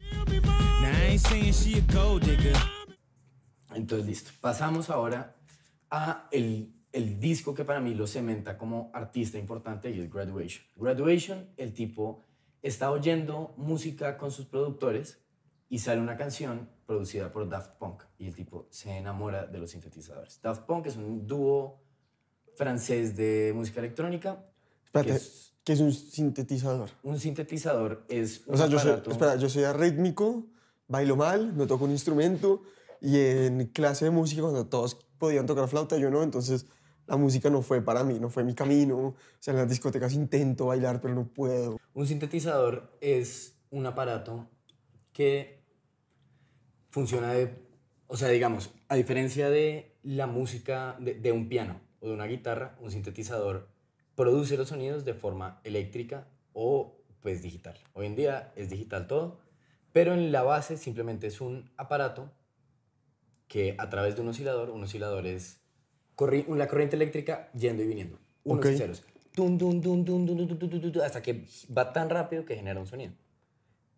[3.75, 4.31] Entonces, listo.
[4.41, 5.35] Pasamos ahora
[5.91, 10.65] a el, el disco que para mí lo cementa como artista importante y es Graduation.
[10.75, 12.23] Graduation, el tipo
[12.63, 15.19] está oyendo música con sus productores
[15.69, 19.69] y sale una canción producida por Daft Punk y el tipo se enamora de los
[19.69, 20.41] sintetizadores.
[20.41, 21.83] Daft Punk es un dúo
[22.55, 24.43] francés de música electrónica.
[24.85, 26.89] Espérate, que es- ¿qué es un sintetizador?
[27.03, 30.45] un sintetizador es un O sea, yo soy, aparato- espera, yo soy arrítmico,
[30.87, 32.61] bailo mal, no toco un instrumento
[33.01, 36.65] y en clase de música cuando todos podían tocar flauta, yo no, entonces
[37.07, 38.97] la música no fue para mí, no fue mi camino.
[38.97, 41.77] O sea, en las discotecas intento bailar, pero no puedo.
[41.93, 44.47] Un sintetizador es un aparato
[45.11, 45.61] que
[46.91, 47.53] funciona de,
[48.07, 52.25] o sea, digamos, a diferencia de la música de, de un piano o de una
[52.25, 53.67] guitarra, un sintetizador
[54.15, 57.79] produce los sonidos de forma eléctrica o pues digital.
[57.93, 59.39] Hoy en día es digital todo,
[59.91, 62.31] pero en la base simplemente es un aparato
[63.47, 65.61] que a través de un oscilador, un oscilador es
[66.47, 69.03] una corriente eléctrica yendo y viniendo, unos ceros.
[71.03, 71.45] Hasta que
[71.75, 73.13] va tan rápido que genera un sonido.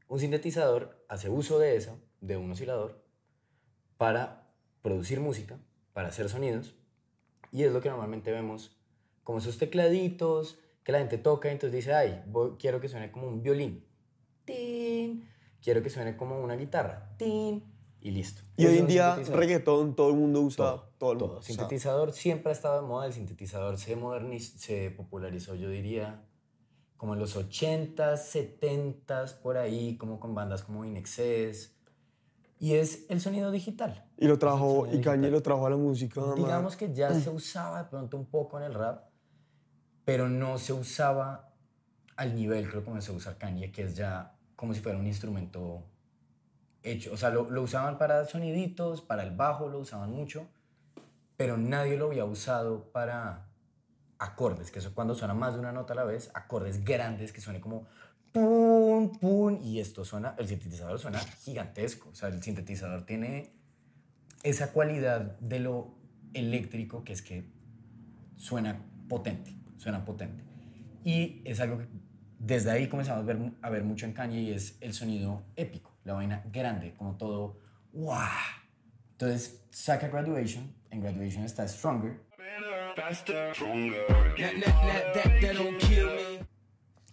[0.07, 3.03] Un sintetizador hace uso de eso, de un oscilador,
[3.97, 4.49] para
[4.81, 5.57] producir música,
[5.93, 6.75] para hacer sonidos,
[7.51, 8.74] y es lo que normalmente vemos
[9.25, 13.11] como esos tecladitos que la gente toca y entonces dice, ay, voy- quiero que suene
[13.11, 13.83] como un violín.
[14.45, 15.27] Tin.
[15.61, 17.09] Quiero que suene como una guitarra.
[17.17, 17.63] Tin.
[18.01, 18.43] Y listo.
[18.55, 19.39] Y hoy en día, sintetizador.
[19.39, 21.27] reggaetón, todo el mundo usa Todo, todo, el todo.
[21.27, 21.39] mundo.
[21.39, 23.07] o sea, Sintetizador siempre ha estado de moda.
[23.07, 26.23] El sintetizador se, moderniz- se popularizó, yo diría,
[26.97, 28.17] como en los 80s,
[28.61, 31.75] 70s, por ahí, como con bandas como In Excess.
[32.59, 34.05] Y es el sonido digital.
[34.17, 36.21] y lo trajo, y Kanye lo trajo a la música.
[36.35, 39.03] Digamos que ya se usaba de pronto un poco en el rap,
[40.05, 41.49] pero no se usaba
[42.15, 45.07] al nivel que lo comenzó a usar Kanye, que es ya como si fuera un
[45.07, 45.83] instrumento
[46.83, 47.11] hecho.
[47.11, 50.47] O sea, lo, lo usaban para soniditos, para el bajo lo usaban mucho,
[51.35, 53.47] pero nadie lo había usado para
[54.19, 57.41] acordes, que eso cuando suena más de una nota a la vez, acordes grandes que
[57.41, 57.85] suene como
[58.31, 62.09] pum, pum, y esto suena, el sintetizador suena gigantesco.
[62.09, 63.53] O sea, el sintetizador tiene
[64.43, 65.95] esa cualidad de lo
[66.33, 67.49] eléctrico que es que
[68.35, 70.43] suena potente, suena potente.
[71.03, 71.87] Y es algo que
[72.39, 75.95] desde ahí comenzamos a ver, a ver mucho en Kanye y es el sonido épico,
[76.03, 77.59] la vaina grande, como todo,
[77.93, 78.17] ¡wow!
[79.11, 82.19] Entonces saca Graduation, en Graduation está Stronger,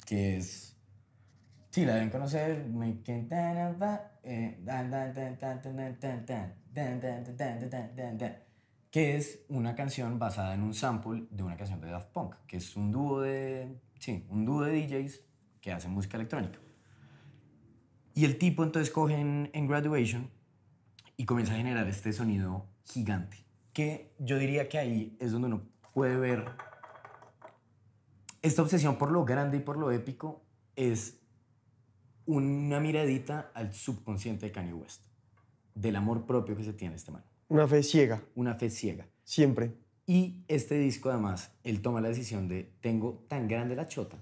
[0.07, 0.77] que es,
[1.71, 2.67] sí, la deben conocer,
[8.93, 12.59] que es una canción basada en un sample de una canción de Daft Punk, que
[12.59, 15.23] es un dúo de, sí, un dúo de DJs
[15.63, 16.59] que hacen música electrónica.
[18.15, 20.31] Y el tipo entonces coge en, en Graduation
[21.17, 23.39] y comienza a generar este sonido gigante,
[23.73, 25.63] que yo diría que ahí es donde uno
[25.95, 26.51] puede ver
[28.43, 30.45] esta obsesión por lo grande y por lo épico
[30.77, 31.19] es
[32.27, 35.07] una miradita al subconsciente de Kanye West,
[35.75, 37.25] del amor propio que se tiene este man.
[37.53, 39.07] Una fe ciega, una fe ciega.
[39.25, 39.75] siempre.
[40.07, 44.17] Y este disco además, él toma la decisión de, tengo tan grande la chota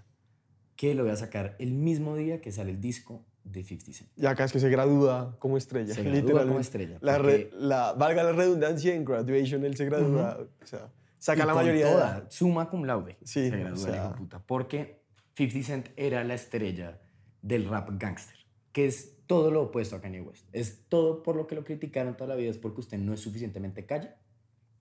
[0.77, 4.11] que lo voy a sacar el mismo día que sale el disco de 50 Cent.
[4.17, 5.95] Y acá es que se gradúa como estrella.
[5.95, 9.87] Se gradúa como estrella, La porque- re- la- valga la redundancia, en graduation él se
[9.87, 10.39] gradúa.
[10.63, 12.27] O sea, saca Y la con mayoría de toda, edad.
[12.31, 13.17] Suma cum laude.
[13.25, 14.43] Sí, se gradúa o el sea- hijo de puta.
[14.47, 15.03] Porque
[15.35, 17.01] 50 Cent era la estrella
[17.43, 18.37] del rap gangster,
[18.73, 20.45] que es todo lo opuesto a Kanye West.
[20.53, 23.21] Es todo por lo que lo criticaron toda la vida, es porque usted no es
[23.21, 24.11] suficientemente calle.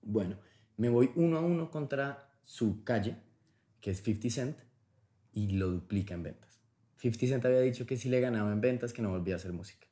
[0.01, 0.37] Bueno,
[0.77, 3.15] me voy uno a uno contra su calle,
[3.79, 4.57] que es 50 Cent,
[5.33, 6.59] y lo duplica en ventas.
[6.97, 9.53] 50 Cent había dicho que si le ganaba en ventas, que no volvía a hacer
[9.53, 9.85] música.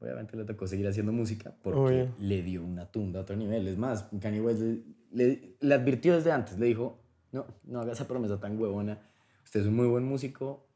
[0.00, 1.78] Obviamente le tocó seguir haciendo música porque
[2.18, 3.68] le dio una tunda a otro nivel.
[3.68, 7.00] Es más, Kanye West le, le- le advirtió desde antes, le dijo,
[7.32, 8.98] no, no haga esa promesa tan huevona.
[9.44, 10.68] Usted es un muy buen músico,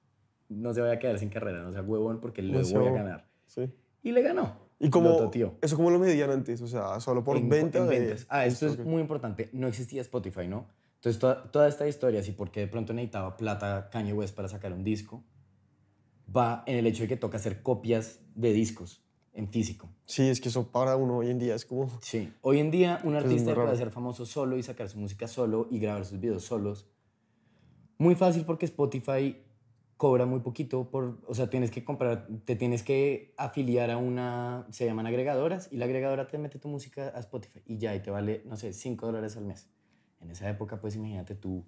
[0.49, 3.29] no se vaya a quedar sin carrera, no sea huevón porque le voy a ganar.
[3.47, 3.71] Sí.
[4.03, 4.67] Y le ganó.
[4.79, 5.55] Y toteó.
[5.63, 7.79] eso como lo medían antes, o sea, solo por En- venta.
[7.79, 8.27] en de- ventas.
[8.29, 9.49] Ah, esto es muy importante.
[9.53, 10.67] No existía Spotify, ¿no?
[10.97, 14.73] Entonces, toda, toda esta historia, así porque de pronto necesitaba plata Kanye West para sacar
[14.73, 15.25] un disco,
[16.35, 19.89] va en el hecho de que toca hacer copias de discos en físico.
[20.05, 21.89] Sí, es que eso para uno hoy en día es como...
[22.01, 22.33] Sí.
[22.43, 25.79] Hoy en día, un artista puede ser famoso solo y sacar su música solo y
[25.79, 26.87] grabar sus videos solos.
[27.99, 29.37] Muy fácil porque Spotify
[29.97, 34.67] cobra muy poquito por, o sea, tienes que comprar, te tienes que afiliar a una,
[34.71, 38.01] se llaman agregadoras y la agregadora te mete tu música a Spotify y ya, y
[38.01, 39.69] te vale, no sé, 5 dólares al mes.
[40.21, 41.67] En esa época, pues imagínate tú,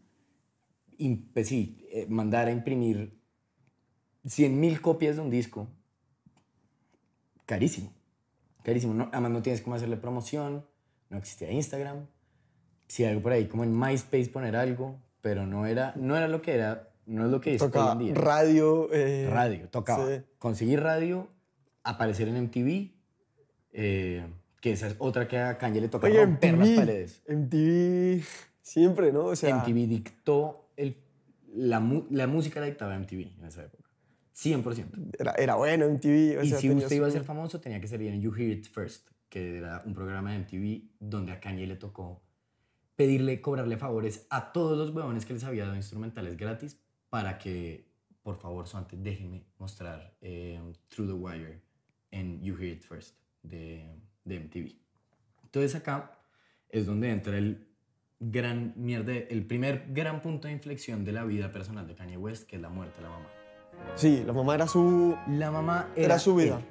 [1.32, 3.18] pues, sí, eh, mandar a imprimir
[4.26, 5.68] 100 mil copias de un disco,
[7.46, 7.92] carísimo,
[8.62, 8.92] carísimo.
[8.92, 10.66] No, además no tienes cómo hacerle promoción,
[11.08, 12.06] no existía Instagram,
[12.88, 16.42] si algo por ahí, como en MySpace poner algo, pero no era, no era lo
[16.42, 18.14] que era, no es lo que es hoy en día.
[18.14, 18.88] radio.
[18.92, 20.06] eh, radio, tocaba.
[20.06, 20.22] sí.
[20.38, 21.28] Conseguir radio,
[21.82, 22.92] aparecer en MTV,
[23.72, 24.26] eh,
[24.60, 27.22] que esa es otra que a Kanye le toca Oye, romper las MTV, paredes.
[27.28, 28.24] MTV
[28.62, 29.26] siempre, ¿no?
[29.26, 30.96] O sea, MTV dictó el,
[31.54, 33.88] la, la música la dictaba MTV en esa época.
[34.36, 35.16] 100%.
[35.18, 36.38] Era, era bueno MTV.
[36.38, 38.32] O y sea, si usted iba a su- ser famoso, tenía que salir en You
[38.34, 42.22] Hear It First, que era un programa de MTV donde a Kanye le tocó
[42.96, 47.88] pedirle, cobrarle favores a todos los huevones que les había dado instrumentales gratis para que,
[48.22, 51.62] por favor, Sonte, déjenme mostrar eh, Through the Wire
[52.10, 54.76] en You Hear It First de, de MTV.
[55.44, 56.18] Entonces acá
[56.68, 57.66] es donde entra el
[58.20, 62.46] gran mierda, el primer gran punto de inflexión de la vida personal de Kanye West,
[62.48, 63.28] que es la muerte de la mamá.
[63.94, 65.16] Sí, la mamá era su...
[65.28, 66.58] La mamá era, Era su vida.
[66.58, 66.64] él.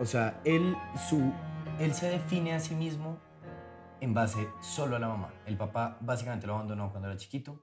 [0.00, 0.76] O sea, él,
[1.08, 1.32] su,
[1.80, 3.18] él se define a sí mismo
[4.00, 5.34] en base solo a la mamá.
[5.46, 7.60] El papá básicamente lo abandonó cuando era chiquito.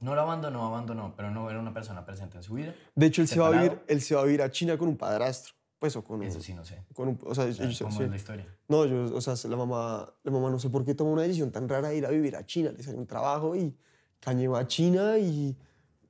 [0.00, 2.74] No lo abandonó, abandonó, pero no era una persona presente en su vida.
[2.94, 4.88] De hecho, él se, va a vivir, él se va a vivir a China con
[4.88, 5.54] un padrastro.
[5.78, 6.24] Pues, o con un...
[6.24, 6.82] Eso sí, no sé.
[6.92, 8.02] Con un o sea, O sea, ellos- ¿Cómo sí.
[8.02, 8.46] es la historia?
[8.68, 11.52] No, yo, o sea, la mamá, la mamá no sé por qué tomó una decisión
[11.52, 12.72] tan rara de ir a vivir a China.
[12.76, 13.76] Le salió un trabajo y
[14.20, 15.56] Kanye va a China y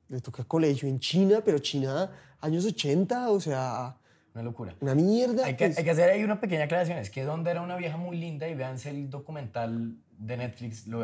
[0.09, 3.99] le toca colegio en China, pero China, años 80, o sea,
[4.33, 4.75] Una locura.
[4.81, 5.45] una mierda.
[5.45, 5.79] Hay que, pues.
[5.79, 6.97] hay que hacer ahí una pequeña aclaración.
[6.99, 11.01] Es que Donda era una vieja muy linda y véanse el documental de Netflix, lo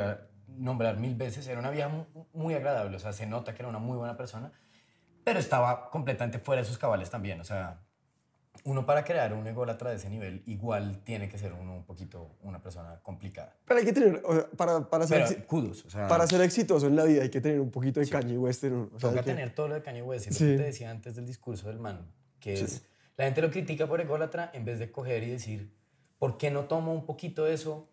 [0.57, 1.47] nombrar mil veces.
[1.49, 4.17] Era una vieja mu- muy agradable, o sea, se nota que era una muy buena
[4.17, 4.53] persona,
[5.25, 7.41] pero estaba completamente fuera de sus cabales también.
[7.41, 7.81] O sea,
[8.65, 12.37] uno para crear un ególatra de ese nivel, igual tiene que ser uno un poquito
[12.43, 13.53] una persona complicada.
[13.67, 16.41] Pero hay que tener, o sea, para, para, ser, Pero kudos, o sea, para ser
[16.41, 18.63] exitoso en la vida hay que tener un poquito de Kanye West.
[18.65, 20.27] en uno, o sea, toca que- tener todo lo de Kanye West.
[20.27, 20.45] Y lo Sí.
[20.47, 22.07] que te decía antes del discurso del man,
[22.39, 22.85] que es,
[23.17, 25.75] la gente lo critica por ególatra en vez de coger y decir,
[26.19, 27.89] ¿por qué no tomo un poquito de eso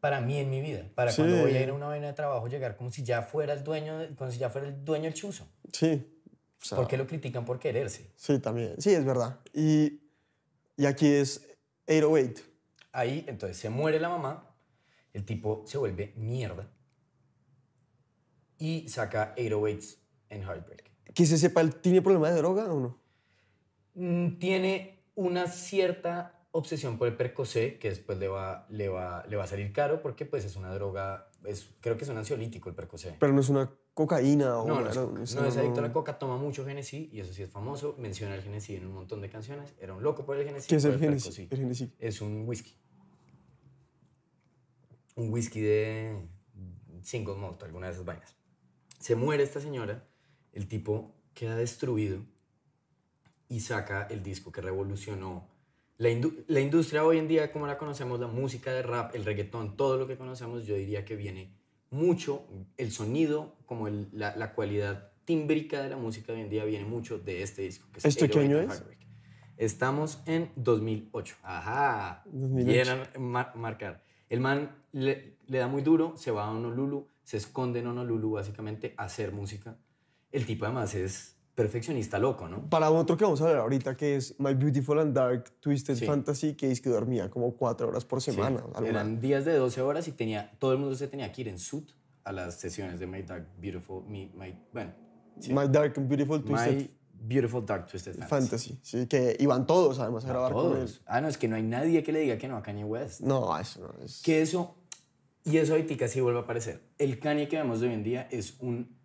[0.00, 0.88] para mí en mi vida?
[0.94, 1.42] Para cuando Sí.
[1.42, 4.00] voy a ir a una vaina de trabajo, llegar como si ya fuera el dueño,
[4.16, 5.46] como si ya fuera el dueño del chuzo.
[5.72, 6.16] Sí.
[6.62, 8.10] o sea, ¿Por qué lo critican por quererse?
[8.16, 8.74] Sí, también.
[8.80, 9.40] Sí, es verdad.
[9.54, 10.00] Y,
[10.76, 11.46] y aquí es
[11.86, 12.42] 808.
[12.92, 14.54] Ahí, entonces, se muere la mamá,
[15.12, 16.68] el tipo se vuelve mierda
[18.58, 19.96] y saca 808s
[20.28, 20.90] en Heartbreak.
[21.14, 23.00] Que se sepa, ¿él tiene problema de droga o no?
[23.94, 29.36] Mm, tiene una cierta obsesión por el percocé que después le va, le va, le
[29.36, 32.68] va a salir caro porque pues es una droga, es, creo que es un ansiolítico
[32.68, 33.16] el percocé.
[33.18, 36.18] Pero no es una cocaína o No, no es, no es adicto a la coca,
[36.18, 37.94] toma mucho Genesí y eso sí es famoso.
[37.98, 39.74] Menciona el Genesí en un montón de canciones.
[39.80, 40.68] Era un loco por el Genesí.
[40.68, 41.02] ¿Qué es el.
[41.02, 41.92] El.
[41.98, 42.76] Es un whisky.
[45.16, 46.28] Un whisky de
[47.02, 48.34] single malt, alguna de esas vainas.
[48.98, 50.06] Se muere esta señora,
[50.52, 52.22] el tipo queda destruido
[53.48, 55.49] y saca el disco que revolucionó
[56.00, 59.24] la, indu- la industria hoy en día, como la conocemos, la música de rap, el
[59.24, 61.52] reggaetón, todo lo que conocemos, yo diría que viene
[61.90, 62.46] mucho,
[62.78, 66.84] el sonido, como el- la, la cualidad tímbrica de la música hoy en día viene
[66.86, 67.86] mucho de este disco.
[67.92, 68.82] Que es ¿Esto qué 808 año es?
[69.56, 71.36] Estamos en 2008.
[71.42, 72.22] Ajá.
[72.24, 72.66] 2008.
[73.14, 74.02] Bien mar- marcar.
[74.30, 78.30] El man le, le da muy duro, se va a Honolulu, se esconde en Honolulu
[78.32, 79.76] básicamente a hacer música.
[80.32, 82.68] El tipo además es perfeccionista loco, ¿no?
[82.70, 86.06] Para otro que vamos a hablar ahorita, que es My Beautiful and Dark Twisted Sí.
[86.06, 88.62] Fantasy, que es que dormía como cuatro horas por Sí, semana.
[88.74, 91.48] algo eran días de 12 horas y tenía, todo el mundo se tenía que ir
[91.48, 91.90] en suit
[92.24, 94.92] a las sesiones de My Dark Beautiful, My, My- bueno,
[95.38, 96.90] sí, My Dark and Beautiful Twisted My
[97.22, 98.30] Beautiful Dark Twisted Fantasy.
[98.30, 98.78] Fantasy.
[98.82, 100.72] Sí, que iban todos además a grabar con él.
[100.78, 101.02] Todos.
[101.04, 103.20] Ah, no, es que no hay nadie que le diga que no a Kanye West.
[103.20, 104.22] No, eso no es.
[104.22, 104.74] Que eso,
[105.44, 106.80] y eso ahorita sí vuelve a aparecer.
[106.96, 108.96] El Kanye que vemos de hoy en día es un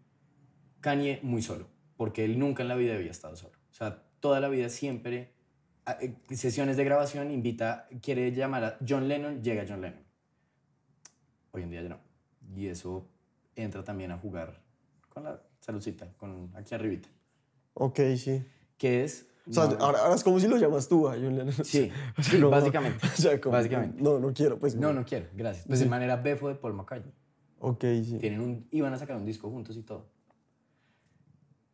[0.79, 1.65] Kanye muy solo,
[1.97, 3.57] porque él nunca en la vida había estado solo.
[3.71, 5.33] O sea, toda la vida siempre,
[6.01, 10.03] eh, sesiones de grabación, invita, quiere llamar a John Lennon, llega John Lennon.
[11.51, 11.99] Hoy en día ya no.
[12.55, 13.07] Y eso
[13.55, 14.61] entra también a jugar
[15.09, 17.09] con la saludcita, con aquí arribita,
[17.73, 18.43] Ok, sí.
[18.77, 19.27] que es...
[19.47, 21.53] O sea, no- ahora, ahora es como si lo llamas tú a John Lennon.
[21.63, 21.91] Sí,
[22.39, 24.01] no, básicamente, O sea, como- básicamente.
[24.01, 24.75] No, no quiero, pues.
[24.75, 25.65] No, no quiero, gracias.
[25.67, 27.13] Pues de manera befo de Paul McCartney.
[27.59, 28.17] Ok, sí.
[28.19, 30.09] Tienen un, iban a sacar un disco juntos y todo.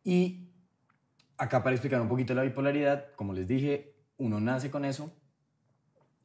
[0.04, 0.48] Y
[1.36, 5.12] acá para explicar un poquito la bipolaridad, como les dije, uno nace con eso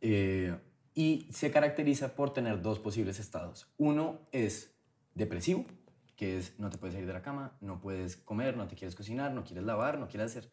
[0.02, 0.56] eh,
[0.94, 3.72] y se caracteriza por tener dos posibles estados.
[3.78, 4.76] Uno es
[5.16, 5.66] depresivo,
[6.16, 8.96] que es no te puedes salir de la cama, no puedes comer, no te quieres
[8.96, 10.52] cocinar, no quieres lavar, no quieres hacer.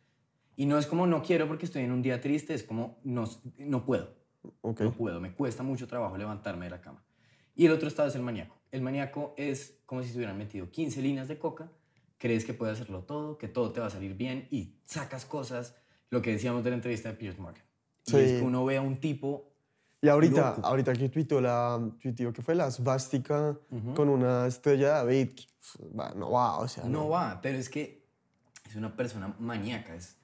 [0.56, 3.24] Y no es como no quiero porque estoy en un día triste, es como no,
[3.58, 4.14] no puedo.
[4.60, 4.80] Ok.
[4.80, 7.02] No puedo, me cuesta mucho trabajo levantarme de la cama.
[7.54, 8.56] Y el otro estado es el maníaco.
[8.70, 11.70] El maníaco es como si se hubieran metido 15 líneas de coca,
[12.18, 15.74] crees que puedes hacerlo todo, que todo te va a salir bien y sacas cosas,
[16.10, 17.64] lo que decíamos de la entrevista de Piers Morgan.
[18.06, 18.16] Sí.
[18.16, 19.52] Y es que uno ve a un tipo,
[20.02, 20.66] Y ahorita, Loco.
[20.66, 23.58] ahorita que tuiteó la, tuiteó que fue la svástica
[23.94, 25.30] con una estrella de David,
[25.98, 28.04] va, no va, o sea, no va, pero es que
[28.68, 29.94] es una persona maníaca.
[29.94, 30.16] Es,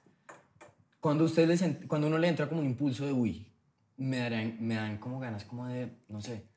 [0.99, 3.51] cuando, usted le sent- cuando uno le entra como un impulso de uy,
[3.97, 6.47] me, darán, me dan como ganas como de, no sé,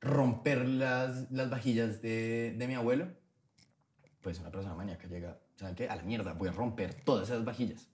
[0.00, 3.08] romper las, las vajillas de, de mi abuelo,
[4.24, 5.86] pues una persona maníaca llega, ¿saben qué?
[5.86, 7.88] A la mierda, voy a romper todas esas vajillas.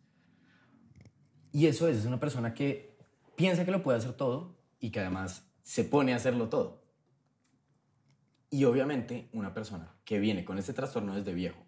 [1.53, 2.97] Y eso es, es una persona que
[3.37, 6.85] piensa que lo puede hacer todo y que además se pone a hacerlo todo.
[8.49, 11.67] Y obviamente una persona que viene con este trastorno desde viejo,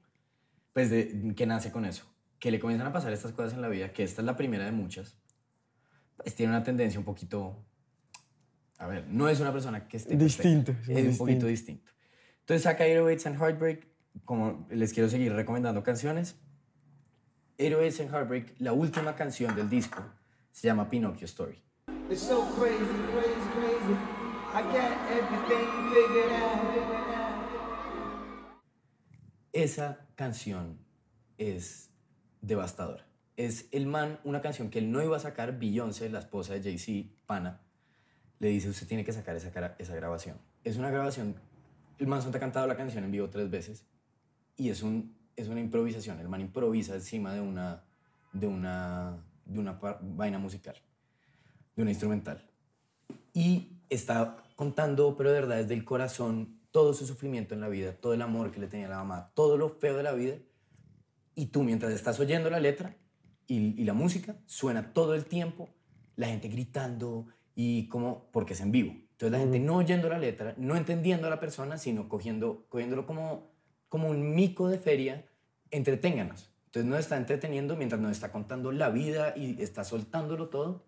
[0.73, 2.07] pues de, que nace con eso,
[2.39, 4.65] que le comienzan a pasar estas cosas en la vida, que esta es la primera
[4.65, 5.17] de muchas,
[6.17, 7.67] pues tiene una tendencia un poquito,
[8.79, 11.91] a ver, no es una persona que esté perfecta, Distinto, es es un poquito distinto.
[12.41, 13.92] Entonces saca 808s and Heartbreak,
[14.25, 16.37] como les quiero seguir recomendando canciones.
[17.59, 20.03] 808s and Heartbreak, la última canción del disco,
[20.51, 21.63] se llama Pinocchio Story.
[22.11, 22.79] It's so crazy,
[23.13, 23.97] crazy, crazy.
[24.55, 26.63] I got everything figured out.
[29.53, 30.79] Esa canción
[31.37, 31.91] es
[32.41, 33.07] devastadora.
[33.37, 36.63] Es el man, una canción que él no iba a sacar, Beyoncé, la esposa de
[36.63, 37.61] Jay-Z, pana,
[38.39, 40.39] le dice, usted tiene que sacar esa, esa grabación.
[40.65, 41.37] Es una grabación,
[41.99, 43.85] el man solo ha cantado la canción en vivo tres veces
[44.57, 46.19] y es, un, es una improvisación.
[46.21, 47.85] El man improvisa encima de una,
[48.33, 50.77] de una, de una vaina musical,
[51.77, 52.49] de una instrumental.
[53.35, 57.93] Y está contando, pero de verdad, desde el corazón, todo su sufrimiento en la vida,
[57.95, 60.37] todo el amor que le tenía la mamá, todo lo feo de la vida.
[61.35, 62.97] Y tú, mientras estás oyendo la letra
[63.47, 65.69] y, y la música, suena todo el tiempo
[66.17, 68.93] la gente gritando y como, porque es en vivo.
[69.13, 73.07] Entonces la gente no oyendo la letra, no entendiendo a la persona, sino cogiendo, cogiéndolo
[73.07, 73.52] como,
[73.93, 75.27] como un mico de feria,
[75.71, 76.51] entreténganos.
[76.65, 80.87] Entonces nos está entreteniendo mientras nos está contando la vida y está soltándolo todo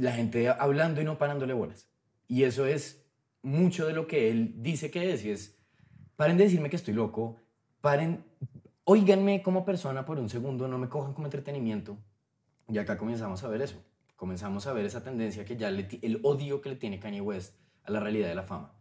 [0.00, 1.86] la gente hablando y no parándole bolas.
[2.26, 3.06] Y eso es
[3.40, 5.24] mucho de lo que él dice que es.
[5.24, 5.56] Y es,
[6.16, 7.36] paren de decirme que estoy loco,
[7.80, 8.24] paren,
[8.82, 11.98] óiganme como persona por un segundo, no me cojan como entretenimiento.
[12.68, 13.80] Y acá comenzamos a ver eso.
[14.16, 17.54] Comenzamos a ver esa tendencia que ya le el odio que le tiene Kanye West
[17.84, 18.73] a la realidad de la fama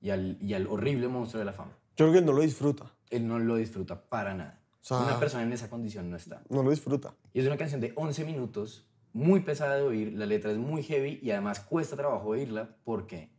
[0.00, 1.72] y al, y al horrible monstruo de la fama.
[1.96, 2.94] Yo creo que no lo disfruta.
[3.10, 4.60] Él no lo disfruta para nada.
[4.80, 6.42] sea- Una persona en esa condición no está.
[6.48, 7.14] No lo disfruta.
[7.32, 10.82] Y es una canción de 11 minutos, muy pesada de oír, la letra es muy
[10.82, 13.30] heavy y además cuesta trabajo oírla porque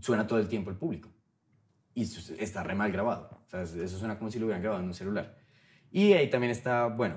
[0.00, 1.10] suena todo el tiempo el público.
[1.94, 2.02] Y
[2.38, 3.40] está re mal grabado.
[3.46, 5.36] O sea, eso suena como si lo hubieran grabado en un celular.
[5.90, 7.16] Y ahí también está, bueno,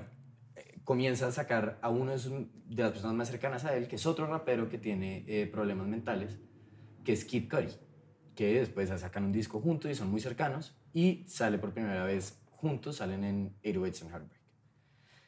[0.56, 2.32] eh, comienza a sacar a uno de, sus-
[2.64, 5.86] de las personas más cercanas a él, que es otro rapero que tiene eh, problemas
[5.86, 6.38] mentales,
[7.04, 7.68] que es Kid Cudi,
[8.34, 12.38] que después sacan un disco juntos y son muy cercanos y sale por primera vez
[12.50, 14.40] juntos, salen en 808s and Heartbreak.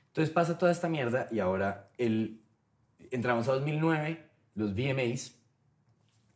[0.08, 2.42] Entonces pasa toda esta mierda y ahora el,
[3.10, 4.22] entramos a 2009,
[4.54, 5.36] los VMAs,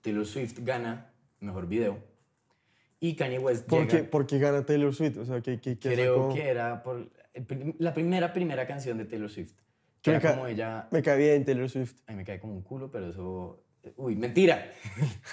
[0.00, 1.98] Taylor Swift gana Mejor Video
[3.00, 5.18] y Kanye West ¿Por llega, qué, por qué gana Taylor Swift?
[5.18, 7.10] O sea, que, que, que creo sacó- que era por
[7.78, 9.52] la primera, primera canción de Taylor Swift.
[10.00, 10.88] Que Que me era como ella...
[10.90, 11.96] Me cae bien Taylor Swift.
[12.06, 13.62] A mí me cae como un culo, pero eso...
[13.96, 14.72] Uy, mentira.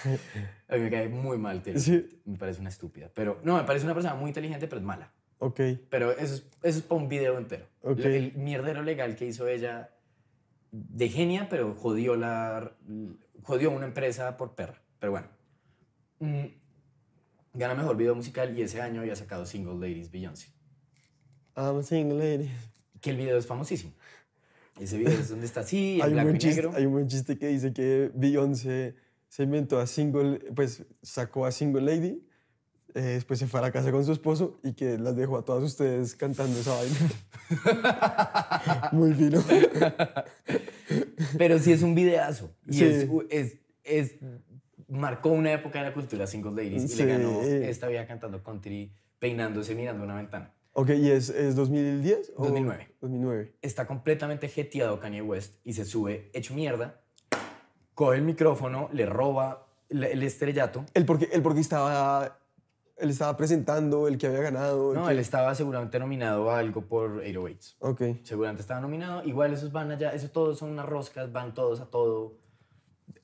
[0.70, 2.22] me cae muy mal Taylor Sí.
[2.26, 3.10] Me parece una estúpida.
[3.14, 5.12] Pero no, me parece una persona muy inteligente, pero es mala.
[5.39, 5.60] Ok.
[5.89, 7.68] Pero eso es, eso es para un video entero.
[7.82, 7.99] Ok.
[7.99, 9.91] La- El mierdero legal que hizo ella
[10.72, 12.72] de genia, pero jodió, la,
[13.43, 14.82] jodió una empresa por perra.
[14.99, 15.28] Pero bueno.
[16.20, 16.45] Mm,
[17.54, 20.49] gana mejor video musical y ese año había sacado Single Ladies Beyoncé.
[21.56, 22.49] I'm a single lady.
[23.01, 23.91] Que el video es famosísimo.
[24.84, 26.77] Ese video es donde está así, en hay, un blanco buen y chiste, negro.
[26.77, 28.95] hay un buen chiste que dice que Beyoncé
[29.29, 32.21] se inventó a single, pues sacó a Single Lady,
[32.93, 35.45] eh, después se fue a la casa con su esposo y que las dejó a
[35.45, 38.89] todas ustedes cantando esa vaina.
[38.91, 39.41] Muy fino.
[41.38, 42.51] Pero sí es un videazo.
[42.67, 42.84] Y Sí.
[42.86, 44.15] es, es, es-
[44.88, 47.03] marcó una época de la cultura Single Ladies y Sí.
[47.03, 50.53] le ganó esta vida cantando country, peinándose, mirando una ventana.
[50.74, 52.34] Ok, ¿y es, es 2010?
[52.36, 52.95] o 2009.
[53.01, 53.53] 2009.
[53.61, 57.01] está completamente jeteado Kanye West y se sube hecho mierda,
[57.93, 60.86] coge el micrófono, le roba el, el estrellato.
[60.93, 62.39] El porque, el porque estaba,
[62.97, 64.93] él estaba presentando, el que había ganado.
[64.93, 67.76] No, que- él estaba seguramente nominado a algo por 808s.
[67.80, 68.01] Ok.
[68.24, 69.24] Seguramente estaba nominado.
[69.24, 72.38] Igual esos van allá, eso todos son unas roscas, van todos a todo.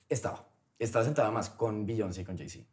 [0.08, 0.47] Estaba.
[0.78, 2.66] Estaba sentado más con Beyoncé y con Jay-Z.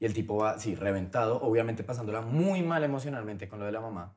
[0.00, 3.80] Y el tipo va, sí, reventado, obviamente pasándola muy mal emocionalmente con lo de la
[3.80, 4.16] mamá.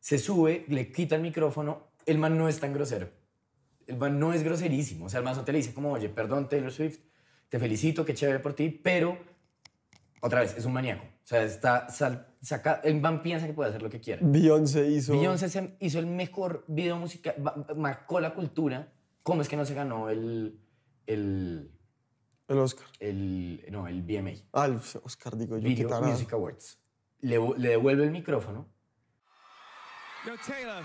[0.00, 1.92] Se sube, le quita el micrófono.
[2.04, 3.08] El man no es tan grosero.
[3.86, 5.06] El man no es groserísimo.
[5.06, 6.98] O sea, el man te le dice como, oye, perdón Taylor Swift,
[7.48, 9.16] te felicito, qué chévere por ti, pero
[10.20, 11.04] otra vez, es un maníaco.
[11.04, 14.20] O sea, está, sal- saca, el man piensa que puede hacer lo que quiera.
[14.24, 15.12] Beyoncé hizo...
[15.12, 17.36] Beyoncé se- hizo el mejor video musical,
[17.76, 18.92] marcó la cultura.
[19.22, 20.58] ¿Cómo es que no se ganó el,
[21.06, 21.70] el,
[22.48, 22.86] El Oscar.
[23.00, 24.32] el, no, el BMA?
[24.52, 25.68] Ah, el Oscar, digo yo.
[25.68, 26.00] Video.
[26.02, 26.78] Music Awards.
[27.20, 28.66] Le, le devuelve el micrófono.
[30.26, 30.84] Yo, Taylor,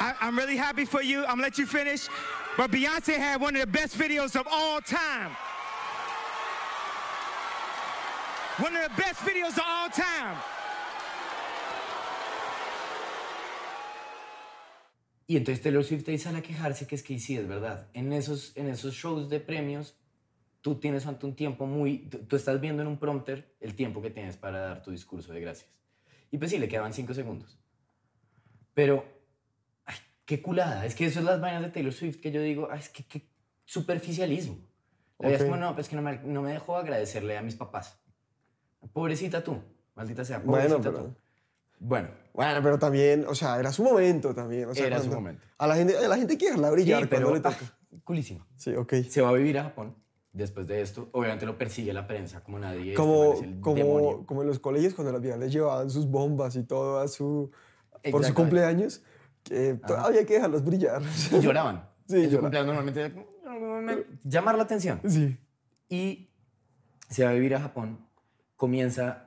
[0.00, 1.20] I, I'm really happy for you.
[1.20, 2.08] I'm gonna let you finish.
[2.56, 5.30] But Beyonce had one of the best videos of all time.
[8.58, 10.36] One of the best videos of all time.
[15.30, 17.86] Y entonces Taylor Swift te sale a quejarse que es que sí, es verdad.
[17.92, 19.94] En esos, en esos shows de premios,
[20.62, 21.98] tú tienes ante un tiempo muy...
[22.08, 25.32] Tú, tú estás viendo en un prompter el tiempo que tienes para dar tu discurso
[25.34, 25.70] de gracias.
[26.30, 27.58] Y pues sí, le quedaban cinco segundos.
[28.72, 29.04] Pero,
[29.84, 30.86] ay, qué culada.
[30.86, 33.04] Es que eso es las vainas de Taylor Swift que yo digo, ay, es que
[33.04, 33.28] qué
[33.66, 34.56] superficialismo.
[35.18, 35.42] La vida Ok.
[35.42, 38.00] Es como, no, pues que no me, no me dejó agradecerle a mis papás.
[38.94, 39.60] Pobrecita tú,
[39.94, 41.16] maldita sea, Bueno, pobrecita pero- tú.
[41.80, 42.08] Bueno,
[42.38, 44.68] Bueno, pero también, o sea, era su momento también.
[44.68, 45.42] o sea, Era su momento.
[45.58, 47.56] A la gente, a la gente quiere dejarla brillar sí, cuando pero le toca.
[47.92, 48.46] ah, culísimo.
[48.56, 48.94] Sí, ok.
[49.08, 49.96] Se va a vivir a Japón
[50.32, 51.08] después de esto.
[51.10, 52.92] Obviamente lo persigue la prensa como nadie.
[52.92, 55.90] este Como, man es el como, como en los colegios, cuando las viejas les llevaban
[55.90, 57.50] sus bombas y todo a su,
[58.12, 59.02] por su cumpleaños,
[59.42, 61.02] que todavía hay que dejarlas brillar.
[61.32, 61.88] Y lloraban.
[62.08, 63.26] Sí, en su llora- cumpleaños normalmente
[64.22, 65.00] llamar la atención.
[65.08, 65.36] Sí.
[65.88, 66.30] Y
[67.10, 68.06] se va a vivir a Japón.
[68.56, 69.26] Comienza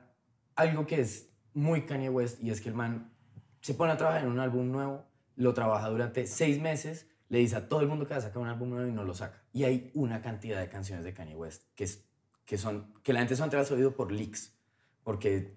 [0.56, 3.12] algo que es muy Kanye West y es que el man
[3.60, 5.04] se pone a trabajar en un álbum nuevo,
[5.36, 8.42] lo trabaja durante seis meses, le dice a todo el mundo que va a sacar
[8.42, 9.42] un álbum nuevo y no lo saca.
[9.52, 12.04] Y hay una cantidad de canciones de Kanye West que, es,
[12.44, 14.52] que, son, que la gente solamente las oído por leaks,
[15.02, 15.54] porque,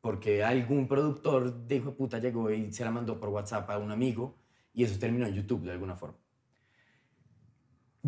[0.00, 3.78] porque algún productor de hijo de puta llegó y se la mandó por WhatsApp a
[3.78, 4.36] un amigo
[4.72, 6.18] y eso terminó en YouTube de alguna forma.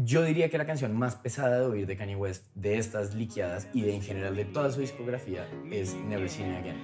[0.04, 3.66] Yo diría que la canción más pesada de oír de Kanye West, de estas liqueadas
[3.74, 6.76] y de en general de toda su discografía, es Never Seen Me Again.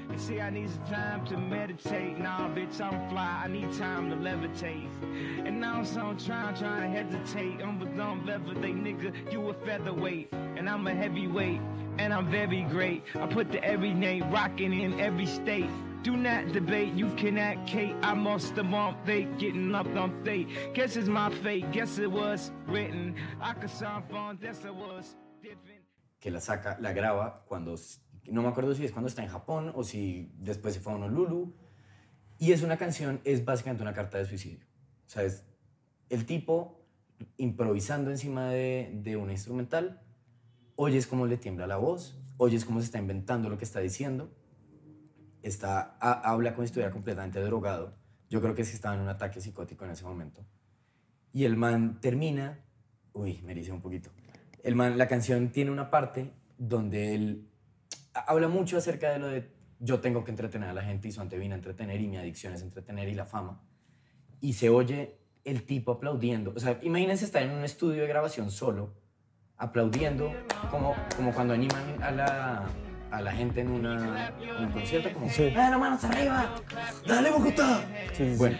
[16.05, 17.97] Do not debate, you can act Kate.
[18.03, 20.49] I must have on fate, getting up on fate.
[20.75, 23.15] Guess it's my fate, guess it was written.
[23.41, 25.85] I could sound fun, guess it was different.
[26.21, 27.77] que la saca, la graba cuando,
[28.31, 30.97] no me acuerdo si es cuando está en Japón o si después se fue a
[30.97, 31.55] Honolulu.
[32.39, 34.67] Y es una canción, es básicamente una carta de suicidio.
[35.07, 35.45] O sea, es
[36.11, 36.83] el tipo
[37.37, 40.03] improvisando encima de, de una instrumental,
[40.77, 44.31] oyes cómo le tiembla la voz, oyes cómo se está inventando lo que está diciendo,
[45.47, 47.95] está, ha- habla como si estuviera completamente drogado.
[48.31, 50.45] Yo creo que sí estaba en un ataque psicótico en ese momento.
[51.33, 52.61] Y el man termina,
[53.13, 54.11] uy, me dice un poquito.
[54.63, 57.49] El man, la canción tiene una parte donde él
[58.15, 61.13] ha- habla mucho acerca de lo de yo tengo que entretener a la gente y
[61.13, 63.61] su ante vine a entretener y mi adicción es entretener y la fama.
[64.41, 66.53] Y se oye el tipo aplaudiendo.
[66.57, 68.95] O sea, imagínense estar en un estudio de grabación solo,
[69.59, 70.33] aplaudiendo,
[70.71, 72.67] como, como cuando animan a la,
[73.17, 75.45] a la gente en, una, en un concierto como, Sí.
[75.45, 76.55] ¡Eh, manos arriba!
[77.07, 77.81] ¡Dale, Bogotá!
[78.13, 78.37] Sí, sí, sí.
[78.37, 78.59] Bueno,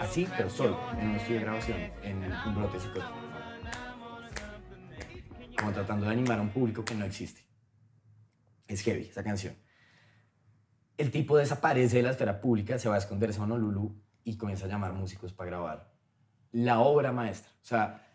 [0.00, 3.14] así, pero solo, en un estudio de grabación, en un brote psicótico.
[5.58, 7.42] Como tratando de animar a un público que no existe.
[8.66, 9.54] Es heavy esa canción.
[10.96, 14.66] El tipo desaparece de la esfera pública, se va a esconderse a Honolulu y comienza
[14.66, 15.92] a llamar músicos para grabar
[16.52, 17.50] la obra maestra.
[17.62, 18.06] O sea,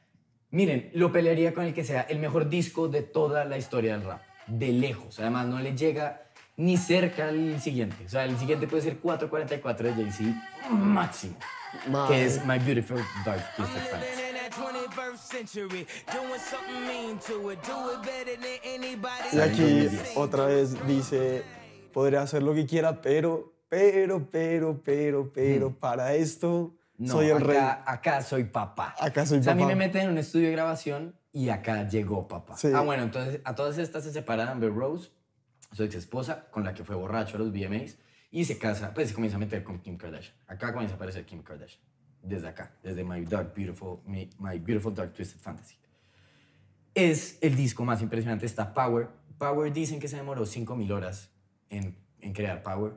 [0.49, 4.05] miren, lo pelearía con el que sea el mejor disco de toda la historia del
[4.05, 4.21] rap.
[4.47, 5.19] De lejos.
[5.19, 6.21] Además, no le llega
[6.57, 8.05] ni cerca al siguiente.
[8.05, 11.35] O sea, el siguiente puede ser 444 de Jay-Z máximo.
[11.89, 12.15] Madre.
[12.15, 14.21] Que es My Beautiful Dark Twisted Fantasy.
[14.29, 17.59] in that 21st century, doing something mean to it.
[17.63, 19.33] Do it better than anybody.
[19.33, 21.43] Y aquí otra vez dice,
[21.93, 27.37] podré hacer lo que quiera, pero, pero, pero, pero, pero, para esto No, soy el
[27.37, 27.57] acá, rey.
[27.85, 28.95] acá soy papá.
[28.97, 29.75] Acá soy o sea, a mí papá.
[29.75, 32.55] me meten en un estudio de grabación y acá llegó papá.
[32.55, 32.69] Sí.
[32.73, 35.11] Ah, bueno, entonces a todas estas se separa Amber Rose,
[35.73, 37.97] su ex esposa, con la que fue borracho a los VMAs,
[38.31, 40.33] y se casa, pues se comienza a meter con Kim Kardashian.
[40.47, 41.83] Acá comienza a aparecer Kim Kardashian.
[42.21, 45.75] Desde acá, desde My Dark Beautiful, My, My Beautiful Dark Twisted Fantasy.
[46.93, 48.45] Es el disco más impresionante.
[48.45, 49.09] Está Power.
[49.37, 51.31] Power dicen que se demoró 5.000 horas
[51.67, 52.93] en, en crear Power.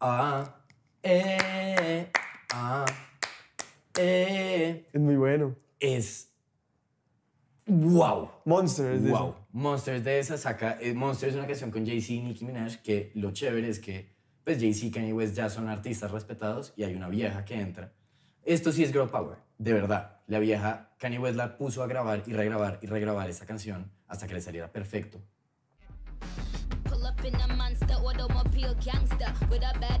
[0.00, 0.54] Ah,
[1.02, 2.10] eh,
[2.52, 2.84] ah,
[3.96, 4.86] eh.
[4.92, 5.56] Es muy bueno.
[5.80, 6.27] Es
[7.68, 8.30] wow.
[8.44, 9.28] Monster es de Wow.
[9.30, 9.46] eso.
[9.52, 10.78] Monsters de esa saca.
[10.80, 14.16] eh, Monsters es una canción con Jay-Z y Nicki Minaj que lo chévere es que
[14.44, 17.92] pues Jay-Z y Kanye West ya son artistas respetados y hay una vieja que entra.
[18.44, 20.20] Esto sí es girl power, de verdad.
[20.26, 24.26] La vieja Kanye West la puso a grabar y regrabar y regrabar esa canción hasta
[24.26, 25.20] que le saliera perfecto.
[26.84, 29.97] Pull up in a monster automobile gangster with a bad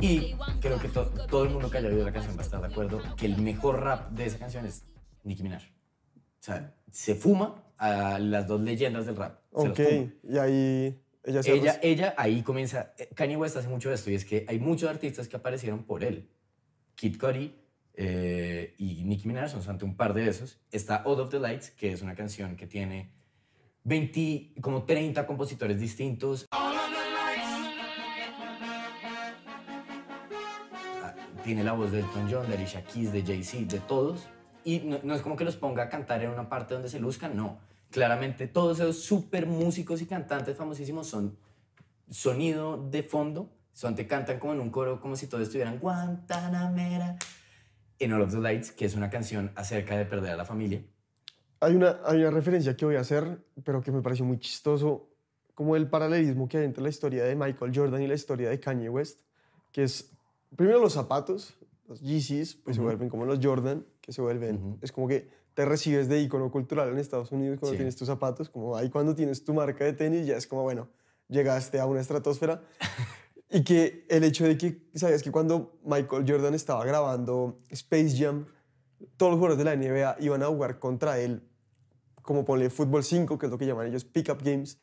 [0.00, 2.60] Y creo que to- todo el mundo que haya oído la canción va a estar
[2.60, 4.84] de acuerdo que el mejor rap de esa canción es
[5.24, 5.62] Nicki Minaj.
[5.64, 9.40] O sea, se fuma a las dos leyendas del rap.
[9.52, 9.78] Ok,
[10.24, 12.94] y ahí ella se Ella, ella ahí comienza.
[12.98, 16.02] eh, Kanye West hace mucho esto y es que hay muchos artistas que aparecieron por
[16.02, 16.30] él.
[16.94, 17.54] Kid Cudi
[17.94, 20.58] eh, y Nicki Minaj son solamente un par de esos.
[20.72, 23.12] Está All of the Lights, que es una canción que tiene
[23.84, 26.46] 20, como 30 compositores distintos.
[26.52, 26.74] Ah,
[31.44, 34.28] Tiene la voz de Elton John, de Alicia Keys, de Jay-Z, de todos.
[34.64, 37.00] Y no, no es como que los ponga a cantar en una parte donde se
[37.00, 37.58] luzcan, no.
[37.90, 41.36] Claramente todos esos super músicos y cantantes famosísimos son
[42.10, 43.50] sonido de fondo.
[43.72, 47.16] Son, te cantan como en un coro, como si todos estuvieran Guantanamera.
[47.98, 50.82] En All of the Lights, que es una canción acerca de perder a la familia.
[51.60, 55.08] Hay una, hay una referencia que voy a hacer, pero que me pareció muy chistoso,
[55.54, 58.58] como el paralelismo que hay entre la historia de Michael Jordan y la historia de
[58.58, 59.20] Kanye West,
[59.72, 60.10] que es,
[60.56, 61.54] primero los zapatos,
[61.86, 64.78] los Yeezys, pues se vuelven como los Jordan, que se vuelven, Ujú.
[64.80, 67.76] es como que te recibes de icono cultural en Estados Unidos cuando Sí.
[67.78, 70.88] tienes tus zapatos, como ahí cuando tienes tu marca de tenis, ya es como, bueno,
[71.28, 72.62] llegaste a una estratosfera.
[73.50, 75.22] y que el hecho de que, ¿sabes?
[75.22, 78.46] Que cuando Michael Jordan estaba grabando Space Jam,
[79.18, 81.42] todos los jugadores de la NBA iban a jugar contra él,
[82.22, 84.78] como ponle fútbol 5, que es lo que llaman ellos pick-up games,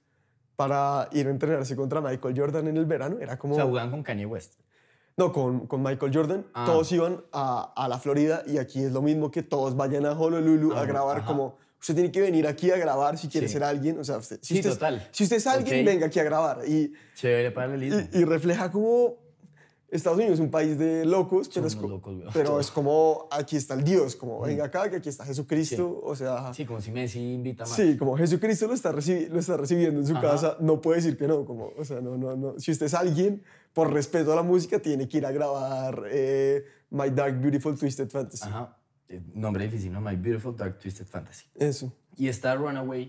[0.55, 3.17] para ir a entrenarse contra Michael Jordan en el verano.
[3.19, 3.53] Era como...
[3.53, 4.55] O sea, juegan con Kanye West.
[5.15, 6.45] No, con, con Michael Jordan.
[6.53, 6.65] Ah.
[6.65, 10.11] Todos iban a, a la Florida y aquí es lo mismo que todos vayan a
[10.13, 11.27] Honolulu a Ah, grabar ajá.
[11.27, 11.57] como...
[11.79, 13.53] Usted tiene que venir aquí a grabar si quiere Sí.
[13.53, 13.99] ser alguien.
[13.99, 15.07] O sea, usted, si, Sí, usted, total.
[15.11, 15.85] si usted es alguien, Ok.
[15.85, 16.61] venga aquí a grabar.
[16.67, 18.01] Y, Chévere paralelismo.
[18.13, 19.13] y, y refleja como
[19.89, 23.55] Estados Unidos es un país de locos, pero, es, co- locos, pero es como aquí
[23.55, 26.01] está el Dios, como venga acá, que aquí está Jesucristo.
[26.03, 27.73] O sea, Sí, como si Messi invita más.
[27.73, 28.99] Sí, como Jesucristo lo está, lo
[29.39, 30.21] está recibiendo en su Ajá.
[30.31, 32.59] casa, no puede decir que no, como, o sea, no, no, no.
[32.59, 36.65] Si usted es alguien, por respeto a la música, tiene que ir a grabar eh,
[36.89, 38.43] My Dark Beautiful Twisted Fantasy.
[38.45, 38.77] Ajá.
[39.07, 40.01] Eh, Nombre difícil, ¿no?
[40.01, 41.45] My Beautiful Dark Twisted Fantasy.
[41.55, 41.93] Eso.
[42.17, 43.07] Y está Runaway.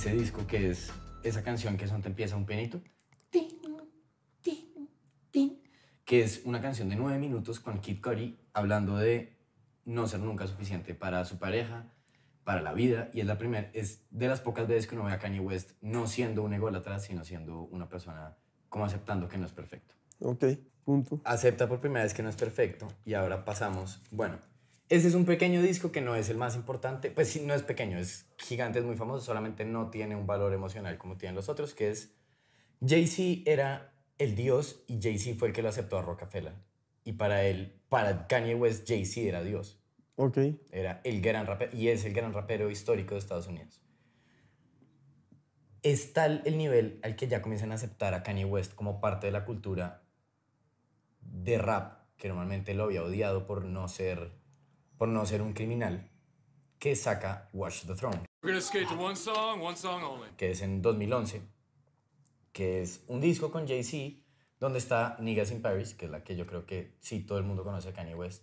[0.00, 0.90] Ese disco que es
[1.22, 2.80] esa canción que son te empieza un pianito.
[6.06, 9.36] Que es una canción de nueve minutos con Kid Cudi hablando de
[9.84, 11.92] no ser nunca suficiente para su pareja,
[12.44, 13.10] para la vida.
[13.12, 15.72] Y es la primera, es de las pocas veces que uno ve a Kanye West
[15.82, 18.38] no siendo un ególatra, sino siendo una persona
[18.70, 20.44] como aceptando que no es perfecto Ok,
[20.82, 21.20] punto.
[21.24, 24.38] acepta por primera vez que no es perfecto y ahora pasamos, bueno,
[24.90, 27.62] ese es un pequeño disco que no es el más importante, pues sí, no es
[27.62, 31.48] pequeño, es gigante, es muy famoso, solamente no tiene un valor emocional como tienen los
[31.48, 32.12] otros, que es
[32.84, 36.54] Jay-Z era el dios y Jay-Z fue el que lo aceptó a Rockefeller.
[37.04, 39.80] Y para él, para Kanye West, Jay-Z era dios,
[40.16, 40.38] Ok.
[40.72, 43.80] era el gran rapero y es el gran rapero histórico de Estados Unidos.
[45.82, 49.26] Es tal el nivel al que ya comienzan a aceptar a Kanye West como parte
[49.28, 50.02] de la cultura
[51.22, 54.32] de rap, que normalmente lo había odiado por no ser,
[55.00, 56.10] por no ser un criminal,
[56.78, 60.28] que saca Watch the Throne, We're gonna skate to one song, one song only.
[60.36, 61.40] que es en 2011,
[62.52, 64.20] que es un disco con Jay-Z,
[64.58, 67.44] donde está Niggas in Paris, que es la que yo creo que sí todo el
[67.44, 68.42] mundo conoce a Kanye West.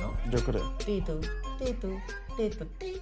[0.00, 0.30] ¿No?
[0.30, 0.72] Yo creo.
[0.78, 1.18] Tito,
[1.58, 1.88] tito,
[2.36, 3.00] tito, tito.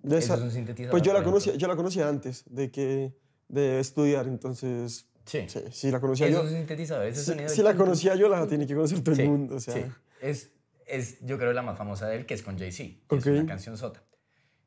[0.00, 3.16] De esa- es un sintetizador, Pues yo la conocía, yo la conocía antes de que
[3.46, 5.44] de estudiar, entonces Sí.
[5.48, 6.42] sí, sí la conocía yo.
[6.42, 9.28] ese Si, sonido si de la conocía yo, la tiene que conocer todo Sí, el
[9.28, 9.74] mundo, o sea.
[9.74, 9.84] sí.
[10.20, 10.52] Es,
[10.86, 13.00] es, yo creo, la más famosa de él, que es con Jay-Z.
[13.08, 14.02] que Es una canción sota.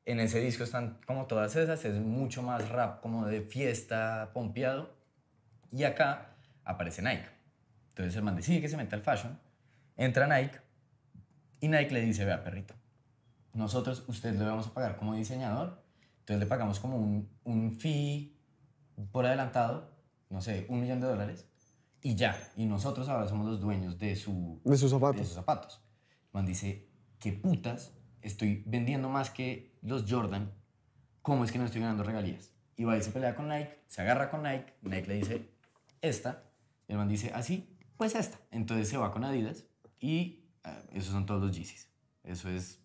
[0.06, 4.96] En ese disco están como todas esas, es mucho más rap, como de fiesta, pompeado.
[5.72, 7.28] Y acá aparece Nike.
[7.90, 9.40] Entonces el man decide que se mete al fashion,
[9.98, 10.60] entra Nike
[11.62, 12.76] y Nike le dice, vea, perrito,
[13.54, 15.82] nosotros, usted le vamos a pagar como diseñador,
[16.20, 18.36] entonces le pagamos como un, un fee
[19.14, 19.95] por adelantado,
[20.30, 21.48] no sé, un millón de dólares,
[22.02, 22.38] y ya.
[22.56, 25.18] Y nosotros ahora somos los dueños de su, De sus zapatos.
[25.18, 25.82] de sus zapatos.
[26.26, 26.88] El man dice,
[27.20, 27.94] ¿qué putas?
[28.22, 30.54] Estoy vendiendo más que los Jordan.
[31.22, 32.52] ¿Cómo es que no estoy ganando regalías?
[32.78, 35.50] Y va y se pelea con Nike, se agarra con Nike, Nike le dice,
[36.02, 36.44] esta.
[36.88, 38.38] Y el man dice, así, pues esta.
[38.52, 39.66] Entonces se va con Adidas
[40.00, 41.90] y ah, esos son todos los Yeezys.
[42.24, 42.82] Eso es,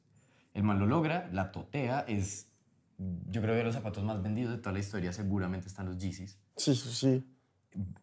[0.55, 2.51] el man lo logra, la totea, es,
[2.99, 6.39] yo creo que los zapatos más vendidos de toda la historia seguramente están los Yeezys.
[6.61, 7.25] Sí, sí, sí.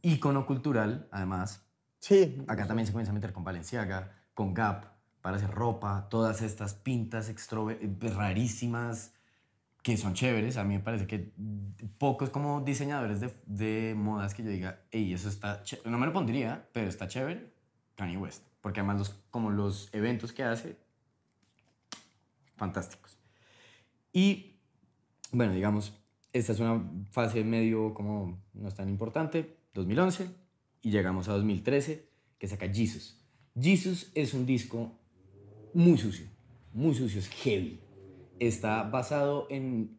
[0.02, 1.68] Ícono cultural, además,
[2.00, 4.86] Sí, Acá también se comienza a meter con Balenciaga, con Gap,
[5.22, 9.14] para hacer ropa, todas estas pintas eh, rarísimas
[9.82, 10.58] que son chéveres.
[10.58, 11.34] A mí me parece que
[11.98, 15.90] pocos como diseñadores de, de modas que yo diga, hey, eso está chévere.
[15.90, 17.52] No me lo pondría, pero está chévere.
[17.96, 18.44] Kanye West.
[18.62, 20.78] Porque además los, como los eventos que hace,
[22.56, 23.18] fantásticos.
[24.14, 24.60] Y
[25.32, 26.00] bueno, digamos,
[26.34, 30.28] esta es una fase medio como no es tan importante, 2011,
[30.82, 32.08] y llegamos a 2013,
[32.38, 33.24] que saca Jesus.
[33.60, 34.92] Jesus es un disco
[35.74, 36.28] muy sucio,
[36.74, 37.80] muy sucio, es heavy.
[38.40, 39.98] Está basado en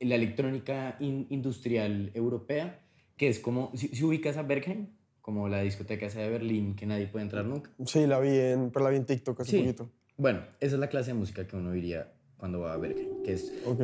[0.00, 2.80] la electrónica in- industrial europea,
[3.16, 4.88] que es como, si, si ubicas a Bergheim,
[5.20, 7.70] como la discoteca esa de Berlín que nadie puede entrar nunca.
[7.86, 9.58] sí, la vi en, pero la vi en TikTok hace Sí.
[9.60, 9.90] poquito.
[10.16, 12.12] Bueno, esa es la clase de música que uno diría
[12.44, 13.80] cuando va a Bergheim, que es Ok.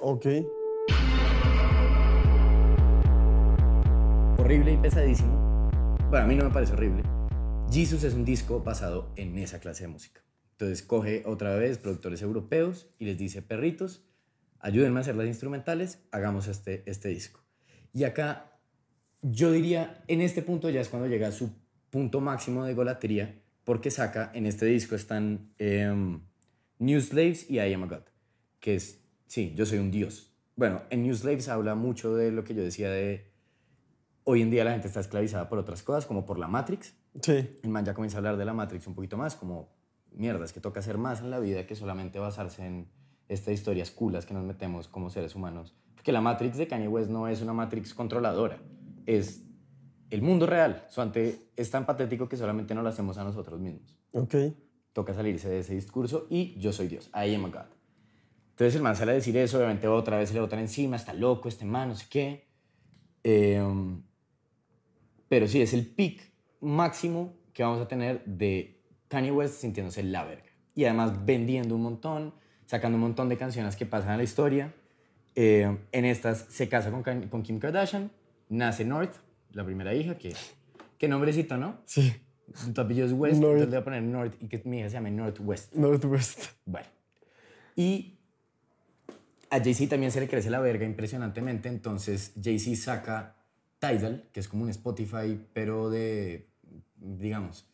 [0.00, 0.26] Ok.
[4.38, 5.68] horrible y pesadísimo.
[6.08, 7.02] Bueno, a mí no me parece horrible.
[7.68, 10.20] Jesus es un disco basado en esa clase de música.
[10.52, 14.04] Entonces coge otra vez productores europeos y les dice, perritos,
[14.60, 17.40] ayúdenme a hacer las instrumentales, hagamos este, este disco.
[17.92, 18.52] Y acá
[19.20, 21.50] yo diría, en este punto ya es cuando llega a su
[21.90, 26.22] punto máximo de golatría, porque saca, en este disco están em,
[26.80, 28.02] New Slaves y I Am a God,
[28.58, 30.34] que es, sí, yo soy un dios.
[30.56, 33.30] Bueno, en New Slaves habla mucho de lo que yo decía de
[34.24, 36.96] hoy en día la gente está esclavizada por otras cosas, como por la Matrix.
[37.22, 37.60] Sí.
[37.62, 39.72] El man ya comienza a hablar de la Matrix un poquito más, como
[40.10, 42.88] mierda, es que toca hacer más en la vida que solamente basarse en
[43.28, 45.76] estas historias culas que nos metemos como seres humanos.
[45.94, 48.58] Porque la Matrix de Kanye West no es una Matrix controladora,
[49.06, 49.44] es
[50.10, 50.84] el mundo real.
[50.88, 53.96] Su ante es tan patético que solamente no lo hacemos a nosotros mismos.
[54.12, 54.34] Ok.
[54.92, 57.80] Toca salirse de ese discurso y yo soy Dios, I am a God.
[58.50, 61.14] Entonces el man sale a decir eso, obviamente otra vez se le botan encima, está
[61.14, 62.48] loco este man, no sé qué.
[63.22, 64.02] Em,
[65.28, 70.24] pero sí, es el peak máximo que vamos a tener de Kanye West sintiéndose la
[70.24, 70.50] verga.
[70.74, 72.34] Y además vendiendo un montón,
[72.66, 74.74] sacando un montón de canciones que pasan a la historia.
[75.36, 78.10] Eh, en estas se casa con, con Kim Kardashian,
[78.48, 79.14] nace North,
[79.52, 80.34] la primera hija, que,
[80.98, 81.80] qué nombrecito, ¿no?
[81.86, 82.12] Sí.
[82.74, 83.60] Tu apellido es West, North.
[83.60, 85.72] entonces le voy a poner North y que mi hija se llame Northwest.
[85.74, 86.44] Northwest.
[86.64, 86.88] Bueno.
[87.76, 88.18] Y
[89.50, 93.36] a Jay-Z también se le crece la verga impresionantemente, entonces Jay-Z saca
[93.78, 96.48] Tidal, que es como un Spotify, pero de,
[96.96, 97.66] digamos,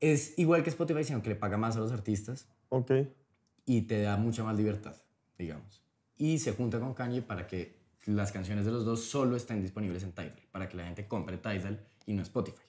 [0.00, 2.92] es igual que Spotify, sino que le paga más a los artistas Ok.
[3.64, 4.96] y te da mucha más libertad,
[5.38, 5.82] digamos.
[6.16, 10.02] Y se junta con Kanye para que las canciones de los dos solo estén disponibles
[10.02, 12.62] en Tidal, para que la gente compre Tidal y no Spotify.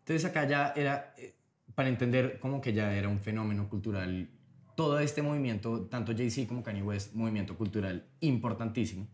[0.00, 1.36] Entonces acá ya era, eh,
[1.74, 4.30] para entender como que ya era un fenómeno cultural,
[4.76, 9.08] todo este movimiento, tanto Jay-Z como Kanye West, movimiento cultural importantísimo.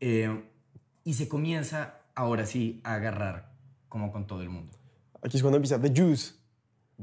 [0.00, 0.44] Eh,
[1.04, 3.52] y se comienza ahora sí a agarrar
[3.88, 4.78] como con todo el mundo.
[5.20, 6.38] Aquí es cuando empieza The Jews.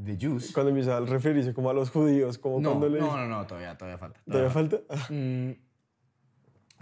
[0.03, 0.53] The Juice.
[0.53, 2.99] Cuando empieza a referirse como a los judíos, como No, cuando le...
[2.99, 4.21] no, no, no, todavía, todavía falta.
[4.25, 4.77] ¿Todavía falta?
[5.09, 5.51] Mm,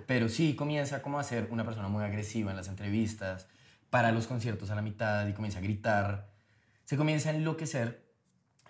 [0.05, 3.47] pero sí comienza como a ser una persona muy agresiva en las entrevistas,
[3.89, 6.29] para los conciertos a la mitad y comienza a gritar.
[6.85, 8.05] Se comienza a enloquecer,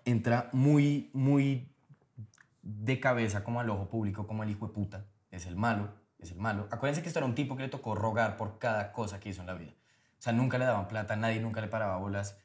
[0.05, 1.71] entra muy, muy
[2.61, 6.31] de cabeza como al ojo público, como el hijo de puta, es el malo, es
[6.31, 6.67] el malo.
[6.71, 9.41] Acuérdense que esto era un tipo que le tocó rogar por cada cosa que hizo
[9.41, 9.71] en la vida.
[10.19, 12.37] O sea, nunca le daban plata, nadie nunca le paraba bolas.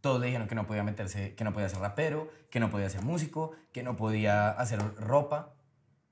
[0.00, 2.90] Todos le dijeron que no podía meterse, que no podía ser rapero, que no podía
[2.90, 5.54] ser músico, que no podía hacer ropa.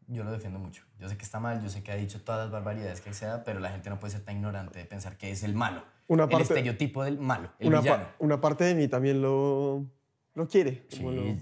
[0.09, 0.85] Yo lo defiendo mucho.
[0.99, 3.45] Yo sé que está mal, yo sé que ha dicho todas las barbaridades que sea,
[3.45, 5.85] pero la gente no puede ser tan ignorante de pensar que es el malo.
[6.09, 8.07] Una el parte- estereotipo del malo, el Una, pa- villano.
[8.19, 9.87] una parte de mí también lo,
[10.35, 10.85] lo quiere.
[10.91, 11.37] Sí, lo-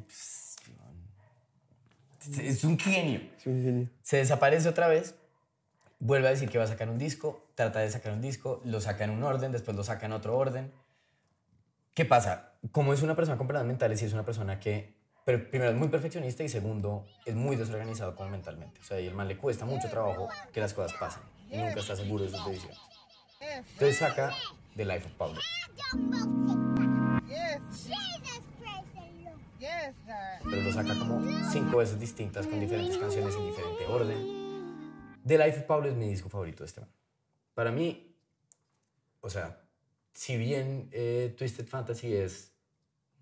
[2.43, 3.21] es un genio.
[3.37, 3.89] es un genio.
[4.03, 5.15] Se desaparece otra vez,
[5.99, 8.81] vuelve a decir que va a sacar un disco, trata de sacar un disco, lo
[8.81, 10.71] saca en un orden, después lo saca en otro orden.
[11.95, 12.53] ¿Qué pasa?
[12.73, 14.95] Como es una persona con problemas mentales y es una persona que,
[15.25, 18.81] pero primero, es muy perfeccionista y segundo, es muy desorganizado como mentalmente.
[18.81, 21.81] O sea, y el man le cuesta mucho trabajo que las cosas pasen y nunca
[21.81, 22.79] está seguro de sus decisiones.
[23.41, 24.35] Entonces saca
[24.77, 25.41] The Life of Pablo.
[30.45, 35.21] pero lo saca como cinco veces distintas con diferentes canciones en diferente orden.
[35.27, 36.91] The Life of Pablo es mi disco favorito de este man.
[37.55, 38.17] Para mí,
[39.21, 39.61] o sea,
[40.13, 42.53] si bien eh, Twisted Fantasy es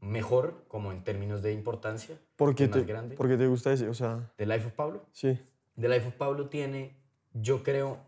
[0.00, 3.46] mejor como en términos de importancia, ¿Por qué, es más te, grande, por qué te
[3.46, 3.88] gusta ese?
[3.88, 5.38] O sea, The Life of Pablo, sí.
[5.80, 6.96] The Life of Pablo tiene,
[7.32, 7.98] yo creo,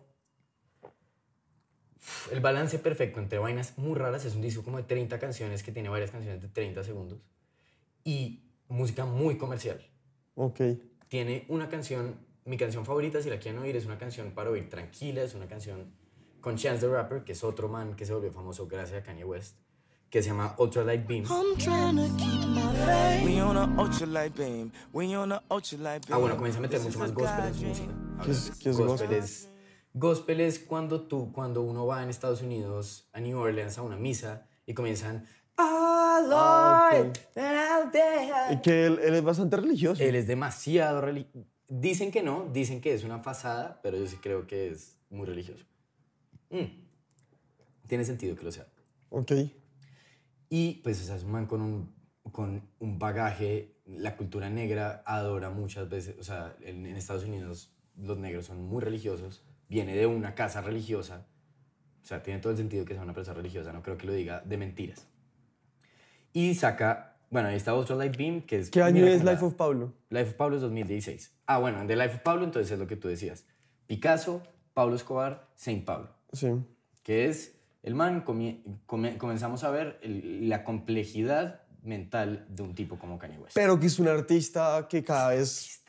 [2.33, 4.25] el balance perfecto entre vainas muy raras.
[4.25, 7.21] Es un disco como de 30 canciones que tiene varias canciones de 30 segundos
[8.05, 9.81] y música muy comercial.
[10.35, 10.61] Ok.
[11.09, 14.69] Tiene una canción, mi canción favorita, si la quieren oír, es una canción para oír
[14.69, 15.93] tranquila, es una canción
[16.41, 19.25] con Chance the Rapper, que es otro man que se volvió famoso gracias a Kanye
[19.25, 19.57] West,
[20.11, 21.25] que se llama Ultralight Beam.
[23.25, 24.73] We on a ultralight beam.
[24.93, 26.13] We on a ultralight beam.
[26.15, 27.93] Ah, bueno, comienza a meter mucho is más gospel en su música.
[28.25, 29.09] ¿Qué es- qué es gospel?
[29.09, 29.13] gospel?
[29.19, 29.49] Es,
[29.95, 33.97] gospel es cuando tú, cuando uno va en Estados Unidos a New Orleans a una
[33.97, 37.17] misa y comienzan Oh Ah, Lord, ok.
[37.39, 38.55] out there".
[38.55, 40.03] Y que él, él es bastante religioso.
[40.03, 41.47] Él es demasiado religioso.
[41.69, 45.27] Dicen que no, dicen que es una fasada, pero yo sí creo que es muy
[45.27, 45.65] religioso.
[46.51, 46.65] Mm.
[47.87, 48.67] Tiene sentido que lo sea.
[49.11, 49.33] Ok.
[50.51, 51.95] Y pues o sea, es un man con un,
[52.33, 57.73] con un bagaje, la cultura negra adora muchas veces, o sea, en, en Estados Unidos
[57.97, 61.27] los negros son muy religiosos, viene de una casa religiosa,
[62.03, 64.13] o sea, tiene todo el sentido que sea una persona religiosa, no creo que lo
[64.13, 65.07] diga de mentiras.
[66.33, 68.71] Y saca, bueno, ahí está otro Light Beam, que es...
[68.71, 69.25] ¿Qué año es.
[69.25, 69.95] Life of Pablo?
[70.09, 71.33] Life of Pablo es 2016.
[71.47, 73.45] Ah, bueno, en The Life of Pablo entonces es lo que tú decías.
[73.87, 74.43] Picasso,
[74.75, 76.49] Pablo Escobar, Saint Pablo Sí.
[77.03, 78.23] que es el man,
[78.87, 83.55] comenzamos a ver el- la complejidad mental de un tipo como Kanye West.
[83.55, 85.83] Pero que es un artista que cada vez...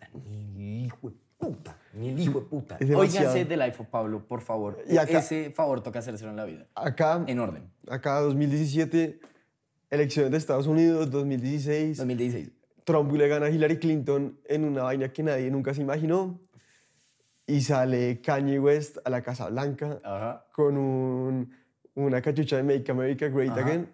[0.55, 2.77] Ni el hijo de puta, ni el hijo de puta.
[2.95, 4.77] Óiganse The Life of Pablo, por favor.
[4.89, 6.67] Y acá- Ese favor toca hacérselo en la vida.
[6.75, 7.63] Acá, En orden.
[7.89, 9.19] acá 2017,
[9.89, 12.51] elecciones de Estados Unidos, 2016, 2016.
[12.85, 16.39] Trump le gana a Hillary Clinton en una vaina que nadie nunca se imaginó.
[17.47, 20.45] Y sale Kanye West a la Casa Blanca Ajá.
[20.53, 21.51] con un-
[21.95, 23.61] una cachucha de Make America Great Ajá.
[23.61, 23.89] Again.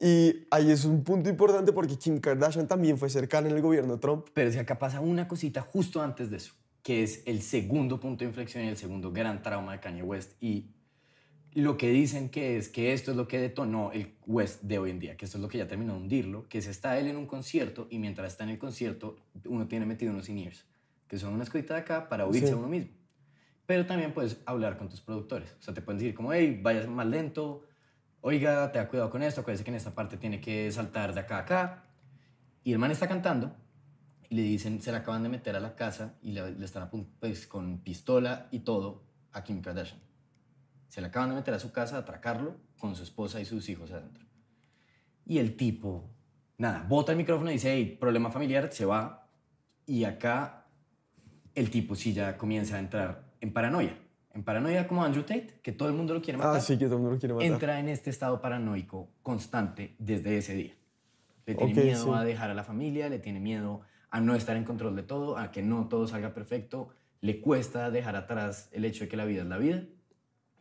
[0.00, 3.98] Y ahí es un punto importante porque Kim Kardashian también fue cercana en el gobierno
[3.98, 4.26] Trump.
[4.34, 8.24] Pero si acá pasa una cosita justo antes de eso, que es el segundo punto
[8.24, 10.32] de inflexión y el segundo gran trauma de Kanye West.
[10.42, 10.70] Y
[11.54, 14.90] lo que dicen que es que esto es lo que detonó el West de hoy
[14.90, 17.06] en día, que esto es lo que ya terminó de hundirlo, que se está él
[17.06, 19.16] en un concierto y mientras está en el concierto
[19.46, 20.66] uno tiene metido unos in-ears,
[21.06, 22.52] que son unas cositas de acá para oírse Sí.
[22.52, 22.90] a uno mismo.
[23.66, 25.56] Pero también puedes hablar con tus productores.
[25.58, 27.62] O sea, te pueden decir como, hey, vayas más lento,
[28.20, 31.20] oiga, te da cuidado con esto, acuérdese que en esta parte tiene que saltar de
[31.20, 31.84] acá a acá.
[32.62, 33.54] Y el man está cantando
[34.28, 36.90] y le dicen, se la acaban de meter a la casa y le, le están
[37.20, 40.00] pues, con pistola y todo a Kim Kardashian.
[40.88, 43.68] Se le acaban de meter a su casa a atracarlo con su esposa y sus
[43.68, 44.24] hijos adentro.
[45.26, 46.10] Y el tipo,
[46.58, 49.28] nada, bota el micrófono y dice, hey, problema familiar, se va.
[49.86, 50.66] Y acá
[51.54, 53.94] el tipo sí ya comienza a entrar en paranoia.
[54.32, 56.86] En paranoia como Andrew Tate, que todo el mundo lo quiere matar Ah, sí, que
[56.86, 57.52] todo el mundo lo quiere matar.
[57.52, 60.74] entra en este estado paranoico constante desde ese día.
[61.46, 62.10] Le tiene Ok, miedo sí.
[62.14, 65.36] a dejar a la familia, le tiene miedo a no estar en control de todo,
[65.36, 66.88] a que no todo salga perfecto,
[67.20, 69.84] le cuesta dejar atrás el hecho de que la vida es la vida,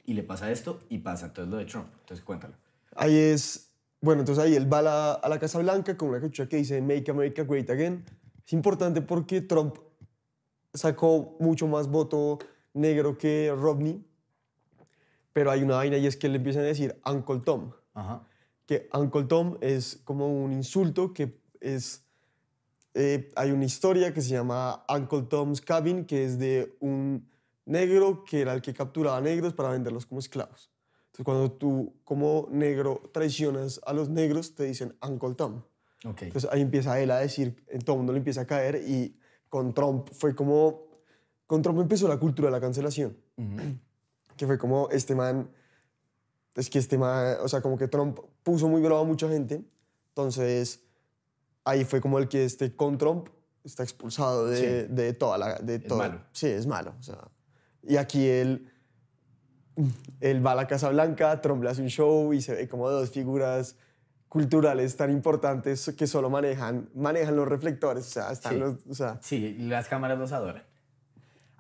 [0.06, 1.88] y le pasa esto y pasa entonces lo de Trump.
[2.02, 2.56] Entonces cuéntalo.
[2.96, 6.20] Ahí es, bueno, entonces ahí él va a la, a la Casa Blanca con una
[6.20, 8.04] cachucha que dice Make America Great Again.
[8.46, 9.78] Es importante porque Trump
[10.74, 12.40] sacó mucho más voto
[12.74, 14.04] negro que Romney,
[15.32, 18.28] pero hay una vaina y es que le empiezan a decir Uncle Tom, Ajá.
[18.66, 22.04] que Uncle Tom es como un insulto que es,
[22.94, 27.28] eh, hay una historia que se llama Uncle Tom's Cabin, que es de un
[27.66, 30.70] negro que era el que capturaba negros para venderlos como esclavos.
[31.08, 35.62] Entonces, cuando tú como negro traicionas a los negros, te dicen Uncle Tom.
[36.06, 36.24] Ok.
[36.24, 39.16] Entonces ahí empieza él a decir, eh, todo el mundo le empieza a caer y
[39.48, 40.93] con Trump fue como
[41.48, 43.16] con Trump empezó la cultura de la cancelación.
[44.38, 45.50] Que fue como este man,
[46.56, 49.64] es que este man, o sea, como que Trump puso muy bravo a mucha gente.
[50.10, 50.82] Entonces,
[51.64, 53.30] ahí fue como el que este con Trump
[53.64, 54.94] está expulsado de, Sí.
[54.94, 55.56] de toda la...
[55.60, 56.22] De toda- malo.
[56.32, 56.94] Sí, es malo.
[57.00, 57.28] O sea,
[57.84, 58.70] y aquí él,
[60.20, 62.90] él va a la Casa Blanca, Trump le hace un show y se ve como
[62.90, 63.76] dos figuras
[64.30, 68.08] culturales tan importantes que solo manejan, manejan los reflectores.
[68.08, 68.60] O sea, están Sí.
[68.60, 70.64] los, o sea, Sí, las cámaras los adoran.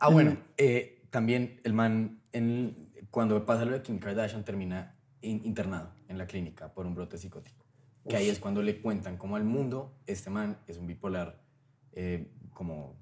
[0.04, 5.42] Ah, bueno, eh, también el man, en- cuando pasa lo de Kim Kardashian, termina in-
[5.46, 7.66] internado en la clínica por un brote psicótico.
[8.10, 11.42] Que ahí es cuando le cuentan como al mundo, este man es un bipolar,
[11.94, 12.98] eh, como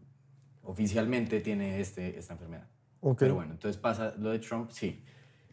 [0.62, 2.68] oficialmente tiene este, esta enfermedad.
[3.00, 3.18] Ok.
[3.22, 5.04] Pero bueno, entonces pasa lo de Trump, sí.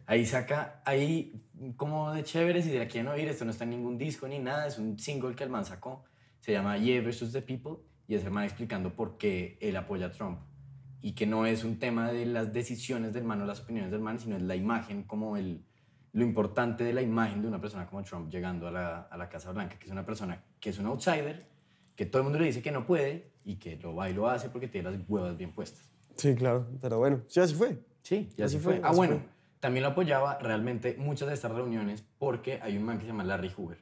[0.05, 1.41] Ahí saca, ahí
[1.77, 4.37] como de chévere, si se la quieren oír, esto no está en ningún disco ni
[4.37, 6.03] nada, es un single que el man sacó,
[6.39, 7.31] se llama Yeah vs.
[7.31, 7.77] The People,
[8.07, 10.39] y es el man explicando por qué él apoya a Trump.
[11.01, 14.01] Y que no es un tema de las decisiones del man o las opiniones del
[14.01, 15.63] man, sino es la imagen, como el,
[16.11, 19.29] lo importante de la imagen de una persona como Trump llegando a la, a la
[19.29, 21.47] Casa Blanca, que es una persona que es un outsider,
[21.95, 24.27] que todo el mundo le dice que no puede y que lo va y lo
[24.29, 25.89] hace porque tiene las huevas bien puestas.
[26.15, 26.67] sí, claro.
[26.81, 27.79] Pero bueno, sí, así fue.
[28.01, 28.79] Sí, y Así así fue.
[28.79, 29.25] fue, Ah, bueno, fue.
[29.59, 33.23] también lo apoyaba realmente muchas de estas reuniones porque hay un man que se llama
[33.23, 33.77] Larry Hoover,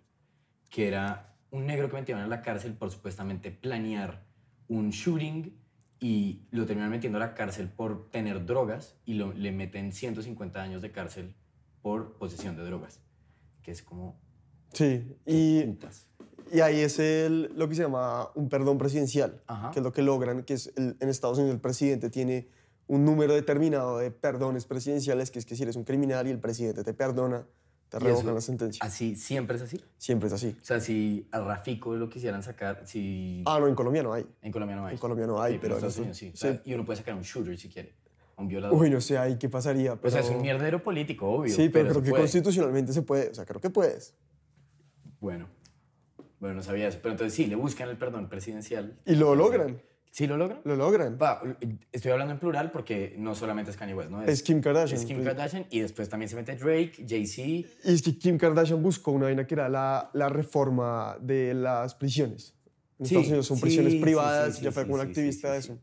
[0.69, 4.23] que era un negro que metieron a la cárcel por supuestamente planear
[4.67, 5.55] un shooting
[5.99, 10.61] y lo terminan metiendo a la cárcel por tener drogas y lo, le meten 150
[10.61, 11.35] años de cárcel
[11.81, 13.01] por posesión de drogas,
[13.63, 14.19] que es como
[14.73, 16.07] Sí, y, putas.
[16.51, 19.71] y ahí es el, lo que se llama un perdón presidencial, Ajá.
[19.71, 22.49] que es lo que logran, que es el- en Estados Unidos el presidente tiene
[22.87, 26.39] un número determinado de perdones presidenciales, que es que si eres un criminal y el
[26.39, 27.45] presidente te perdona,
[27.89, 28.85] te revocan la sentencia.
[28.85, 29.81] Así, siempre es así.
[29.97, 30.57] Siempre es así.
[30.61, 33.43] O sea, si a Rafico lo quisieran sacar, si...
[33.45, 34.25] Ah, no, en Colombia no hay.
[34.41, 34.93] En Colombia no hay.
[34.93, 36.31] En Colombia no hay, Sí, pero en Estados Unidos sí.
[36.33, 36.59] O sea, sí.
[36.65, 37.95] y uno puede sacar un shooter si quiere,
[38.35, 38.77] un violador.
[38.77, 39.95] Uy, no sé ahí qué pasaría.
[39.95, 41.55] Pero, O sea, es un mierdero político, obvio.
[41.55, 42.23] Sí, pero, se creo que puede.
[42.23, 43.29] constitucionalmente se puede.
[43.29, 44.13] O sea, creo que puedes.
[45.19, 45.47] Bueno,
[46.39, 46.99] bueno, no sabía eso.
[47.01, 48.99] Pero entonces sí, le buscan el perdón presidencial.
[49.05, 49.81] Y lo logran.
[50.17, 50.61] ¿Sí lo logran?
[50.63, 51.15] Lo logran.
[51.91, 54.23] Estoy hablando en plural porque no solamente es Kanye West, ¿no?
[54.23, 54.99] Es Kim Kardashian.
[54.99, 57.43] Es Kim Kardashian y después también se mete Drake, Jay-Z.
[57.47, 61.93] Y es que Kim Kardashian buscó una vaina que era la, la reforma de las
[61.93, 62.55] prisiones.
[62.97, 64.55] En Sí, Estados Unidos son sí, prisiones privadas.
[64.55, 65.77] sí, ya fue como una activista de eso.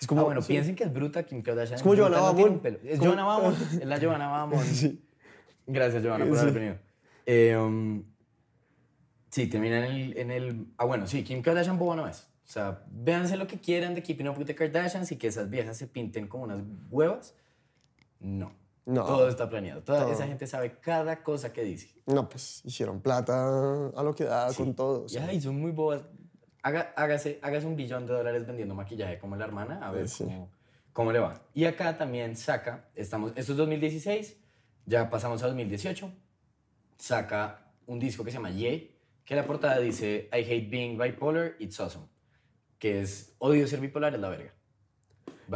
[0.00, 1.76] Es como, ah, bueno, piensen que es bruta Kim Kardashian.
[1.76, 2.60] Es como Johanna no.
[2.84, 3.54] Es Johanna Bamón.
[3.54, 4.64] Es la Johanna Bamón.
[4.64, 5.04] Sí.
[5.66, 6.76] Gracias, Johanna, por haber venido.
[7.26, 8.02] Eh, um,
[9.28, 10.66] sí, termina en el, en el...
[10.78, 12.26] Ah, bueno, sí, Kim Kardashian boba no es.
[12.48, 15.50] O sea, véanse lo que quieran de Keeping Up with the Kardashians y que esas
[15.50, 17.34] viejas se pinten como unas huevas.
[18.20, 18.52] No.
[18.86, 19.04] No.
[19.04, 19.82] Todo está planeado.
[19.82, 20.12] Toda Todo.
[20.12, 21.90] esa gente sabe cada cosa que dice.
[22.06, 24.56] No, pues hicieron plata a lo que da Sí.
[24.62, 25.04] con todo.
[25.04, 25.26] o sea.
[25.26, 26.00] Ya, y son muy bobas.
[26.62, 30.24] Haga- hágase, hágase un billón de dólares vendiendo maquillaje como la hermana, a ver Sí.
[30.24, 30.50] cómo,
[30.94, 31.42] cómo le va.
[31.52, 34.38] Y acá también saca, estamos, esto es 2016,
[34.86, 36.10] ya pasamos a 2018,
[36.96, 41.54] saca un disco que se llama Ye, que la portada dice I hate being bipolar,
[41.58, 42.06] it's awesome.
[42.78, 44.54] Que es odio ser bipolar, es la verga.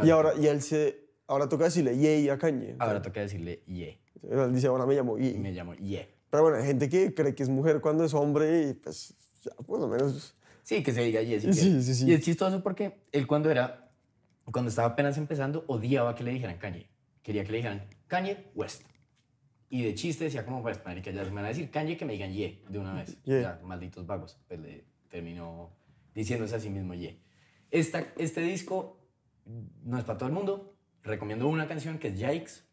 [0.03, 2.75] Y ahora, y él se, ahora toca decirle yay a Kanye.
[2.79, 3.99] Ahora toca decirle Ye.
[4.29, 5.37] Él dice, ahora me llamo Ye.
[5.37, 6.07] me llamo Ye.
[6.29, 9.13] Pero bueno, hay gente que cree que es mujer cuando es hombre y pues
[9.43, 10.35] ya, por lo menos...
[10.63, 11.81] Sí, que se diga Ye Sí, quiere.
[11.81, 12.09] sí, sí.
[12.09, 13.91] Y es chistoso porque él cuando era,
[14.51, 16.89] cuando estaba apenas empezando, odiaba que le dijeran Kanye.
[17.21, 18.83] Quería que le dijeran Kanye West.
[19.69, 22.05] Y de chiste decía como, pues, marica, ya se me van a decir Kanye que
[22.05, 23.17] me digan Ye de una vez.
[23.23, 23.41] Ye.
[23.41, 24.39] Ya, malditos vagos.
[24.47, 25.71] Pues le terminó
[26.13, 27.19] diciéndose a sí mismo Ye.
[27.71, 28.99] Esta, este disco
[29.83, 30.75] no es para todo el mundo.
[31.03, 32.63] Recomiendo una canción que es Yikes.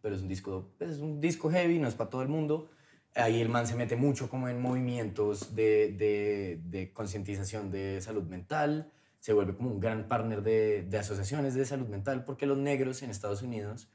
[0.00, 2.70] Pero es un disco, pues, es un disco heavy, no es para todo el mundo.
[3.14, 8.24] Ahí el man se mete mucho como en movimientos de, de, de concientización de salud
[8.24, 8.92] mental.
[9.20, 13.02] Se vuelve como un gran partner de, de asociaciones de salud mental porque los negros
[13.02, 13.88] en Estados Unidos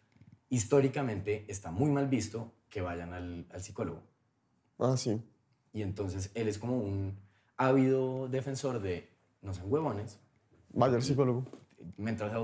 [0.49, 4.03] históricamente está muy mal visto que vayan al, al psicólogo.
[4.79, 5.21] Ah, sí.
[5.73, 7.19] Y entonces él es como un
[7.59, 9.07] ávido defensor de
[9.43, 10.17] no sean huevones.
[10.73, 11.45] Vaya al psicólogo.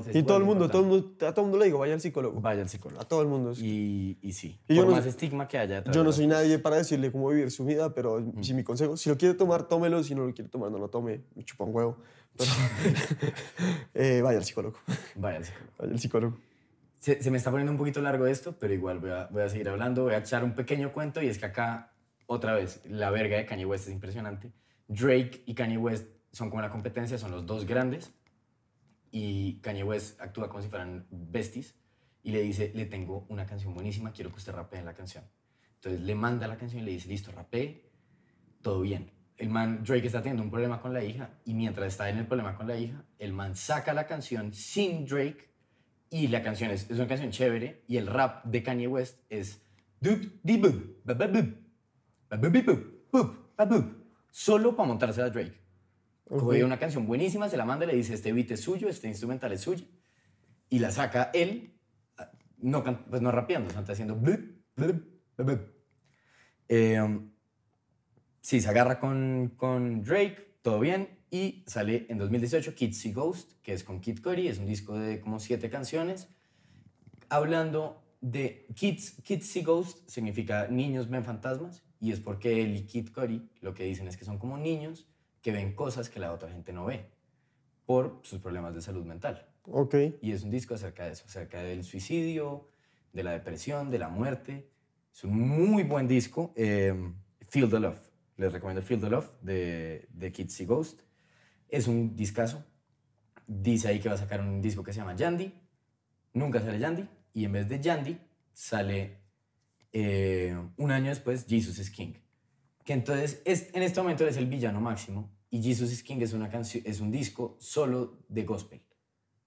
[0.07, 1.93] Es Y todo el mundo, todo el mundo, a todo el mundo le digo, vaya
[1.93, 2.39] al psicólogo.
[2.39, 3.01] Vaya al psicólogo.
[3.01, 3.51] A todo el mundo.
[3.57, 5.83] Y, y sí, Y yo por no- más estigma que haya.
[5.91, 9.09] Yo no soy nadie para decirle cómo vivir su vida, pero si mi consejo, si
[9.09, 11.75] lo quiere tomar, tómelo, si no lo quiere tomar, no lo tome, me chupa un
[11.75, 11.97] huevo.
[12.37, 12.49] Pero,
[13.93, 14.77] eh, vaya al psicólogo,
[15.15, 15.71] Vaya al psicólogo.
[15.79, 16.37] vaya al psicólogo.
[16.99, 19.49] Se, se me está poniendo un poquito largo esto, pero igual voy a, voy a
[19.49, 20.03] seguir hablando.
[20.03, 21.93] Voy a echar un pequeño cuento y es que acá,
[22.25, 24.51] otra vez, la verga de Kanye West es impresionante.
[24.87, 28.13] Drake y Kanye West son como la competencia, son los dos grandes.
[29.11, 31.75] Y Kanye West actúa como si fueran besties
[32.23, 35.23] y le dice, le tengo una canción buenísima, quiero que usted rapee en la canción.
[35.75, 37.89] Entonces le manda la canción y le dice, listo, rapee,
[38.61, 39.11] todo bien.
[39.37, 42.25] el man, Drake está teniendo un problema con la hija y mientras está en el
[42.25, 45.49] problema con la hija, el man saca la canción sin Drake
[46.09, 49.61] y la canción es, es una canción chévere y el rap de Kanye West es
[54.37, 55.53] solo para montarse a Drake.
[56.27, 59.07] Coge una canción buenísima, se la manda y le dice, este beat es suyo, este
[59.07, 59.85] instrumental es suyo
[60.69, 61.79] y la saca él,
[62.57, 64.37] no, can- pues no rapeando, sino haciendo ba,
[65.37, 65.61] bup.
[66.67, 67.31] Eh, um,
[68.41, 73.53] Sí, se agarra con, con Drake, todo bien, y sale en 2018 Kids See Ghost,
[73.63, 76.27] que es con Kid Cudi, es un disco de como siete canciones,
[77.29, 82.85] hablando de Kids, Kids See Ghost significa niños ven fantasmas, y es porque él y
[82.85, 85.07] Kid Cudi lo que dicen es que son como niños
[85.41, 87.09] que ven cosas que la otra gente no ve,
[87.87, 89.47] por sus problemas de salud mental.
[89.63, 89.95] Ok.
[90.21, 92.69] Y es un disco acerca de eso, acerca del suicidio,
[93.11, 94.69] de la depresión, de la muerte.
[95.11, 96.53] Es un muy buen disco.
[96.55, 96.93] eh,
[97.47, 97.97] Feel the Love.
[98.37, 101.01] Les recomiendo Feel the Love de, de Kids See Ghost.
[101.69, 102.63] Es un discazo.
[103.47, 105.51] Dice ahí que va a sacar un disco que se llama Yandy.
[106.33, 107.07] Nunca sale Yandy.
[107.33, 108.19] Y en vez de Yandy
[108.53, 109.24] sale
[109.97, 112.13] eh, un año después Jesus is King.
[112.83, 115.31] Que entonces es, en este momento es el villano máximo.
[115.49, 118.81] Y Jesus is King es, una canción, es un disco solo de gospel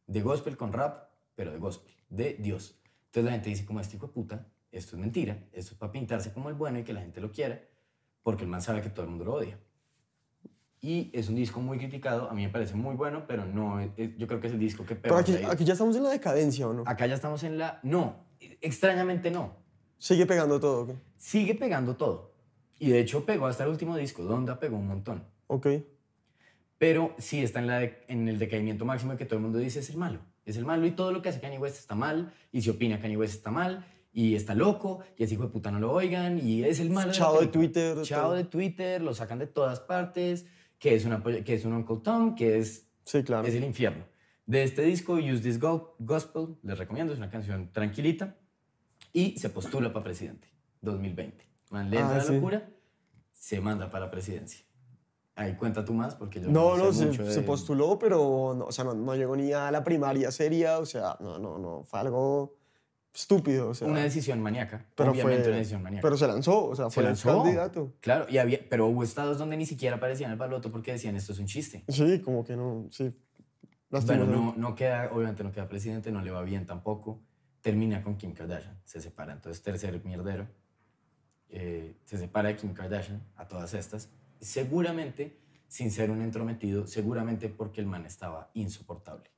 [0.08, 2.80] de gospel con rap, pero de gospel, de Dios.
[3.06, 5.92] Entonces la gente dice, como este hijo de puta, esto es mentira, esto es para
[5.92, 7.60] pintarse como el bueno y que la gente lo quiera,
[8.22, 9.58] porque el man sabe que todo el mundo lo odia.
[10.80, 13.90] Y es un disco muy criticado, a mí me parece muy bueno, pero no, es-
[14.16, 16.66] yo creo que es el disco que Pero aquí, aquí ya estamos en la decadencia,
[16.68, 16.84] ¿o no?
[16.86, 17.80] Acá ya estamos en la...
[17.82, 18.24] No,
[18.62, 19.56] extrañamente no.
[19.98, 20.90] Sigue pegando todo, ¿ok?
[21.16, 22.32] Sigue pegando todo.
[22.78, 25.24] Y de hecho pegó hasta el último disco, Donda pegó un montón.
[25.48, 25.66] Ok.
[26.78, 29.58] Pero sí está en, la de- en el decaimiento máximo de que todo el mundo
[29.58, 30.20] dice es el malo.
[30.46, 32.32] Es el malo y todo lo que hace Kanye West está mal.
[32.52, 33.84] Y si opina Kanye West está mal.
[34.12, 35.00] Y está loco.
[35.16, 36.38] Y ese hijo de puta no lo oigan.
[36.38, 37.12] Y es el malo.
[37.12, 37.52] Chao de película.
[37.60, 39.02] Twitter, de Chao de Twitter.
[39.02, 40.46] Lo sacan de todas partes.
[40.78, 42.34] Que es, una, que es un Uncle Tom.
[42.36, 43.46] Que es, Sí, claro.
[43.46, 44.04] es el infierno.
[44.46, 47.12] De este disco, Use This Go- Gospel, les recomiendo.
[47.12, 48.36] Es una canción tranquilita.
[49.12, 50.48] Y se postula para presidente.
[50.82, 51.44] 2020.
[51.70, 52.34] Man, le entra Ah, la sí.
[52.34, 52.68] locura.
[53.32, 54.64] Se manda para la presidencia.
[55.34, 58.54] Ahí cuenta tú más porque yo No, no, sé se, mucho se de- postuló, pero
[58.58, 61.58] no, o sea, no, no llegó ni a la primaria seria, o sea, no, no,
[61.58, 62.56] no, fue algo
[63.14, 63.86] estúpido, o sea.
[63.86, 64.84] una decisión maníaca.
[64.96, 66.02] pero obviamente fue, una decisión maníaca.
[66.02, 67.42] Pero se lanzó, o sea, Se fue el lanzó.
[67.42, 67.92] candidato.
[68.00, 71.32] Claro, y había, pero hubo estados donde ni siquiera aparecían el baloto porque decían esto
[71.32, 71.84] es un chiste.
[71.88, 73.12] Sí, como que no, sí.
[73.90, 77.20] Bueno, no, no queda, obviamente no queda presidente, no le va bien tampoco.
[77.60, 79.32] Termina con Kim Kardashian, se separa.
[79.32, 80.46] Entonces, tercer mierdero.
[81.50, 84.10] eh, se separa de Kim Kardashian a todas estas.
[84.40, 89.30] Seguramente, sin ser un entrometido, seguramente porque el man estaba insoportable.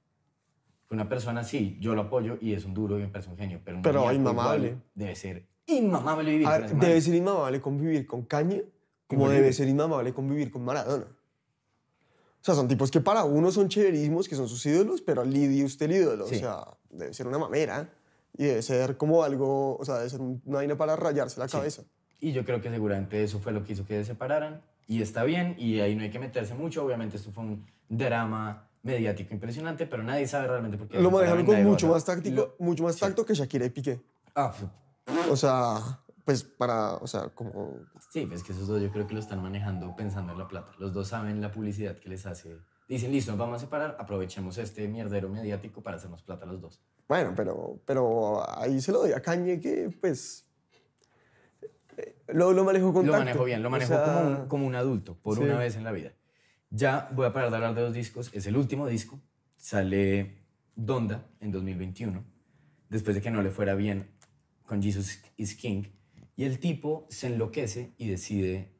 [0.91, 3.61] Una persona así, yo lo apoyo y es un duro y me parece un genio,
[3.65, 4.77] pero, un Pero inmamable.
[4.95, 6.87] Debe ser inmamable vivir con ver, ese man.
[6.87, 8.65] debe ser inmamable convivir con Kanye,
[9.07, 11.07] como Con debe ser inmamable convivir con Maradona.
[11.07, 15.29] O sea, son tipos que para uno son chéverismos, que son sus ídolos, pero al
[15.63, 16.27] usted el ídolo.
[16.27, 16.37] Sí.
[16.37, 17.89] O sea, debe ser una mamera
[18.37, 21.49] y debe ser como algo, o sea, debe ser un- una vaina para rayarse la
[21.49, 21.57] Sí.
[21.57, 21.83] cabeza.
[22.21, 24.63] Y yo creo que seguramente eso fue lo que hizo que se separaran.
[24.87, 26.85] Y está bien, y ahí no hay que meterse mucho.
[26.85, 31.01] Obviamente esto fue un drama mediático impresionante, pero nadie sabe realmente por qué.
[31.01, 33.01] Lo manejaron con mucho más táctico, Lo- mucho más sí.
[33.01, 34.01] tacto que Shakira y Piqué.
[34.35, 34.67] Ah, f-
[35.31, 36.01] O sea,
[36.31, 37.81] pues para, o sea, como...
[38.09, 40.71] sí, es que esos dos yo creo que lo están manejando pensando en la plata.
[40.79, 42.57] Los dos saben la publicidad que les hace.
[42.89, 46.81] Dicen, listo, nos vamos a separar, aprovechemos este mierdero mediático para hacernos plata los dos.
[47.09, 50.47] Bueno, pero, pero ahí se lo doy a Kanye que, pues,
[51.97, 53.25] eh, lo, lo manejó con Lo tacto.
[53.25, 55.43] manejó bien, lo O manejó sea, como, un, como un adulto, por sí.
[55.43, 56.13] una vez en la vida.
[56.71, 58.31] Ya voy a parar de hablar de dos discos.
[58.35, 59.21] Es el último disco.
[59.57, 60.45] Sale
[60.77, 62.25] Donda en 2021,
[62.89, 64.13] después de que no le fuera bien
[64.65, 65.87] con Jesus is King.
[66.41, 68.73] Y el tipo se enloquece y decide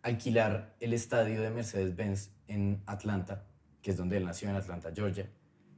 [0.00, 3.44] alquilar el estadio de Mercedes-Benz en Atlanta,
[3.82, 5.28] que es donde él nació, en Atlanta, Georgia,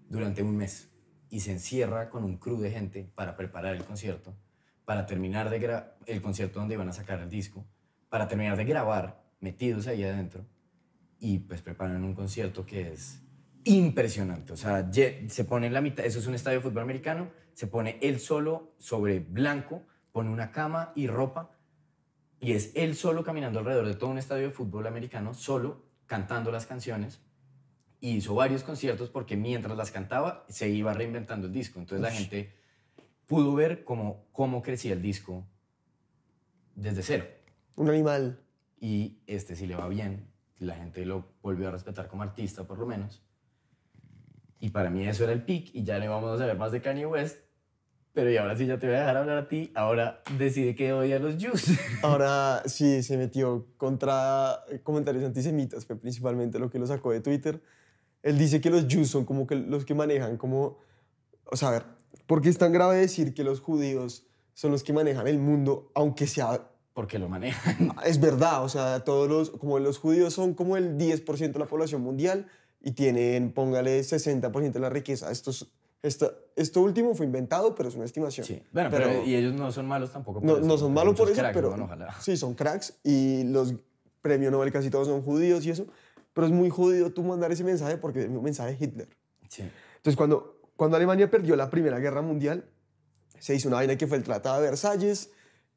[0.09, 0.89] durante un mes.
[1.31, 4.37] Y se encierra con un crew de gente para preparar el concierto,
[4.85, 7.67] para terminar de el concierto donde iban a sacar el disco,
[8.09, 10.47] para terminar de grabar metidos ahí adentro
[11.19, 13.21] y pues preparan un concierto que es
[13.65, 14.53] impresionante.
[14.53, 17.67] O sea, se pone en la mitad, eso es un estadio de fútbol americano, se
[17.67, 19.83] pone él solo sobre blanco,
[20.13, 21.51] pone una cama y ropa
[22.43, 26.51] y es él solo caminando alrededor de todo un estadio de fútbol americano, solo cantando
[26.51, 27.21] las canciones.
[28.01, 31.79] Y hizo varios conciertos porque mientras las cantaba se iba reinventando el disco.
[31.79, 32.53] Entonces la gente
[33.29, 35.47] pudo ver cómo, cómo crecía el disco
[36.75, 37.27] desde cero.
[37.77, 38.41] Un animal.
[38.81, 40.29] Y este sí le va bien.
[40.59, 43.23] La gente lo volvió a respetar como artista, por lo menos.
[44.59, 45.73] Y para mí eso era el pick.
[45.73, 47.39] Y ya le vamos a ver más de Kanye West.
[48.15, 49.73] Pero y ahora sí ya te voy a dejar hablar a ti.
[49.75, 51.65] Ahora decide que odia a los Jews.
[52.03, 57.63] Ahora sí se metió contra comentarios antisemitas, fue principalmente lo que lo sacó de Twitter.
[58.23, 60.79] Él dice que los Jews son como que los que manejan como...
[61.51, 61.85] O sea, a ver,
[62.27, 65.91] ¿por qué es tan grave decir que los judíos son los que manejan el mundo,
[65.95, 66.69] aunque sea...
[66.93, 67.95] Porque lo manejan.
[68.05, 69.51] Es verdad, o sea, todos los...
[69.59, 72.47] Como los judíos son como el 10% de la población mundial
[72.83, 75.31] y tienen, póngale, 60% de la riqueza.
[75.31, 75.53] Esto,
[76.03, 76.19] es-
[76.57, 78.47] esto, último fue inventado, pero es una estimación.
[78.47, 78.63] Sí.
[78.73, 80.41] Bueno, pero, y ellos no son malos tampoco.
[80.41, 80.67] por No, eso.
[80.67, 82.15] no son malos por eso, cracks, pero bueno, ojalá.
[82.21, 83.75] sí, son cracks y los
[84.21, 85.87] premios Nobel casi todos son judíos y eso.
[86.35, 89.09] Pero es muy jodido tú mandar ese mensaje porque es un mensaje de Hitler.
[89.49, 89.63] Sí.
[89.97, 92.65] Entonces, cuando, cuando Alemania perdió la Primera Guerra Mundial,
[93.39, 95.31] se hizo una vaina que fue el Tratado de Versalles.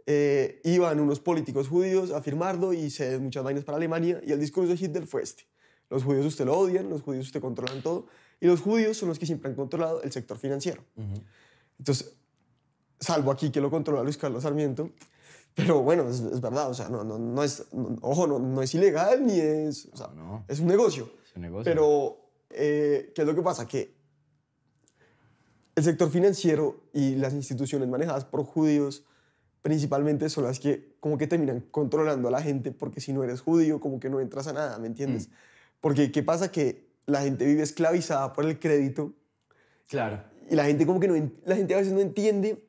[0.08, 4.22] eh, iban unos políticos judíos a firmarlo y se muchas vainas para Alemania.
[4.24, 5.48] Y el discurso de Hitler fue este:
[5.90, 8.06] Los judíos usted lo odian, los judíos usted controlan todo.
[8.40, 10.84] Y los judíos son los que siempre han controlado el sector financiero.
[11.80, 12.14] Entonces,
[13.00, 14.90] salvo aquí que lo controla Luis Carlos Sarmiento.
[15.54, 18.62] Pero bueno, es, es verdad, o sea, no, no, no es, no- ojo, no, no
[18.62, 20.10] es ilegal ni es, o sea,
[20.50, 21.10] es un negocio.
[21.26, 21.64] es un negocio.
[21.64, 22.18] Pero,
[22.50, 23.66] eh, ¿qué es lo que pasa?
[23.66, 23.96] Que
[25.76, 29.04] el sector financiero y las instituciones manejadas por judíos
[29.62, 33.42] principalmente son las que como que terminan controlando a la gente porque si no eres
[33.42, 35.30] judío como que no entras a nada, ¿me entiendes?
[35.82, 36.52] Porque ¿qué pasa?
[36.52, 39.14] Que la gente vive esclavizada por el crédito
[39.88, 40.24] Claro.
[40.50, 42.68] y la gente como que no, la gente a veces no entiende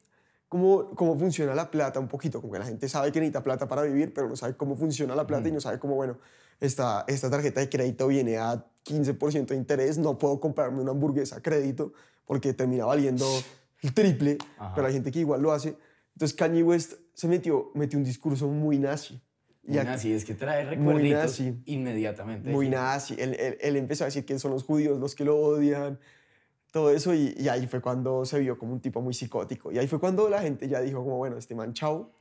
[0.49, 3.67] cómo, cómo funciona la plata un poquito, como que la gente sabe que necesita plata
[3.69, 6.19] para vivir, pero no sabe cómo funciona la plata y no sabe cómo, bueno,
[6.61, 11.37] esta, esta tarjeta de crédito viene a 15% de interés, no puedo comprarme una hamburguesa
[11.37, 11.93] a crédito
[12.25, 13.27] porque termina valiendo
[13.83, 14.75] el triple, Ajá.
[14.75, 15.77] pero hay gente que igual lo hace.
[16.15, 19.21] Entonces Kanye West se metió, metió un discurso muy nazi.
[19.67, 21.63] Y Muy aquí- nazi, es que trae Muy recuerditos nazi.
[21.67, 22.51] inmediatamente.
[22.51, 23.15] muy nazi.
[23.19, 25.99] Él, él- él empezó a decir que son los judíos los que lo odian,
[26.71, 29.73] todo eso, y, y ahí fue cuando se vio como un tipo muy psicótico.
[29.73, 32.13] Y ahí fue cuando la gente ya dijo como, bueno, este man, chao.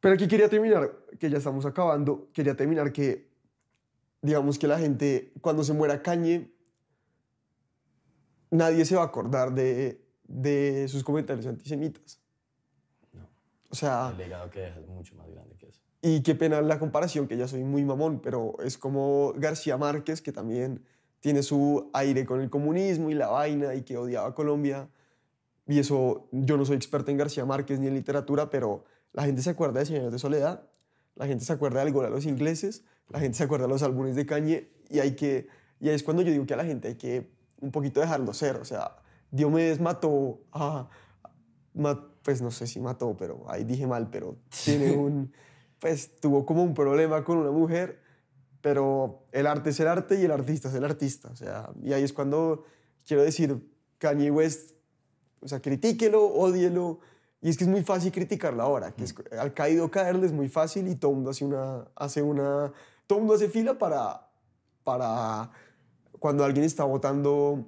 [0.00, 3.30] Pero aquí quería terminar, que ya estamos acabando, quería terminar que,
[4.20, 6.50] digamos que la gente, cuando se muera Kanye,
[8.50, 12.20] nadie se va a acordar de, de sus comentarios antisemitas.
[13.12, 13.26] No.
[13.70, 14.10] O sea...
[14.10, 15.53] El legado que deja es mucho más grande.
[16.06, 20.20] Y qué pena la comparación, que ya soy muy mamón, pero es como García Márquez,
[20.20, 20.84] que también
[21.20, 24.90] tiene su aire con el comunismo y la vaina y que odiaba a Colombia.
[25.66, 28.84] Y eso, yo no soy experto en García Márquez ni en literatura, pero
[29.14, 30.68] la gente se acuerda de Señores de Soledad,
[31.16, 33.82] la gente se acuerda del gol a los ingleses, la gente se acuerda de los
[33.82, 35.46] álbumes de Cañe y hay que,
[35.80, 37.30] y ahí es cuando yo digo que a la gente hay que
[37.62, 38.96] un poquito dejarlo ser, o sea,
[39.30, 40.90] Diomedes mató a,
[41.72, 44.36] ma- pues no sé si mató, pero ahí dije mal, pero
[44.66, 45.32] tiene un,
[45.84, 48.00] pues tuvo como un problema con una mujer,
[48.62, 51.92] pero el arte es el arte y el artista es el artista, o sea, y
[51.92, 52.64] ahí es cuando
[53.06, 54.70] quiero decir, Kanye West,
[55.42, 57.00] o sea, critíquelo, ódielo,
[57.42, 60.48] y es que es muy fácil criticarlo ahora, que es, al caído caerle es muy
[60.48, 62.72] fácil y todo el mundo hace una, hace una,
[63.06, 64.30] todo el mundo hace fila para,
[64.84, 65.50] para
[66.18, 67.62] cuando alguien está votando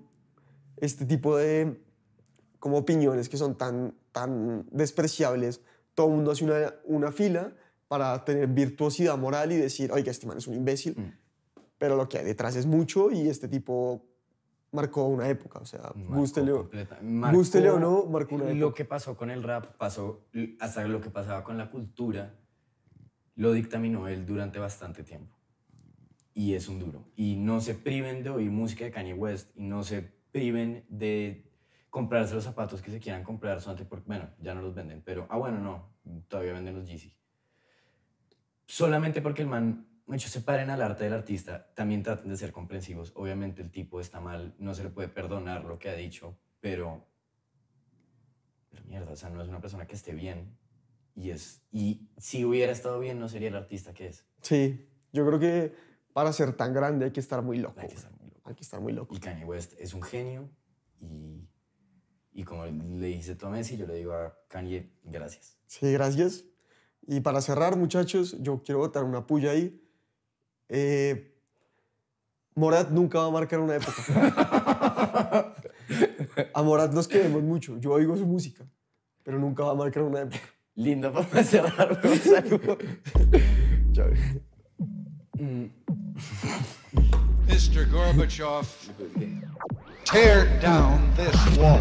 [0.79, 1.83] este tipo de
[2.61, 5.61] como opiniones que son tan, tan despreciables,
[5.95, 7.53] todo el mundo hace una, una fila
[7.89, 11.12] para tener virtuosidad moral y decir, oiga, este man es un imbécil, Mm.
[11.78, 14.05] pero lo que hay detrás es mucho y este tipo
[14.72, 16.68] marcó una época, o sea, gústele, o-
[17.78, 18.74] no, marcó una Lo época.
[18.74, 20.26] que pasó con el rap, pasó
[20.61, 22.34] hasta lo que pasaba con la cultura,
[23.37, 25.34] lo dictaminó él durante bastante tiempo.
[26.34, 27.05] Y es un duro.
[27.16, 30.03] Y no se priven de oír música de Kanye West y no se
[30.33, 31.50] priven de
[31.88, 33.58] comprarse los zapatos que se quieran comprar.
[33.88, 35.95] porque, bueno, ya no los venden, pero, ah, bueno, no,
[36.29, 37.16] todavía venden los Yeezy.
[38.67, 42.53] Solamente porque el man, muchos se paren al arte del artista, también traten de ser
[42.53, 43.13] comprensivos.
[43.14, 47.07] Obviamente el tipo está mal, no se le puede perdonar lo que ha dicho, pero
[48.76, 50.57] pero mierda, o sea, no es una persona que esté bien.
[51.14, 54.26] Y, es, y si hubiera estado bien, no sería el artista que es.
[54.43, 55.75] Sí, yo creo que
[56.13, 57.80] para ser tan grande hay que estar muy loco.
[57.80, 58.49] Hay que estar muy loco.
[58.51, 59.14] Hay que estar muy loco.
[59.14, 60.51] Y Kanye West es un genio.
[61.01, 61.49] Y,
[62.33, 65.59] y como le dice a Messi, yo le digo a Kanye, gracias.
[65.67, 66.45] Sí, gracias.
[67.07, 69.80] Y para cerrar, muchachos, yo quiero botar una puya ahí.
[70.68, 71.33] Eh,
[72.54, 75.54] Morat nunca va a marcar una época.
[76.54, 77.78] a Morat nos queremos mucho.
[77.78, 78.66] Yo oigo su música,
[79.22, 80.42] pero nunca va a marcar una época.
[80.74, 82.00] Lindo para cerrar.
[83.92, 84.11] Chao.
[85.38, 85.70] Mm,
[87.46, 87.87] Mr.
[87.91, 88.66] Gorbachev,
[90.04, 91.80] tear down this wall.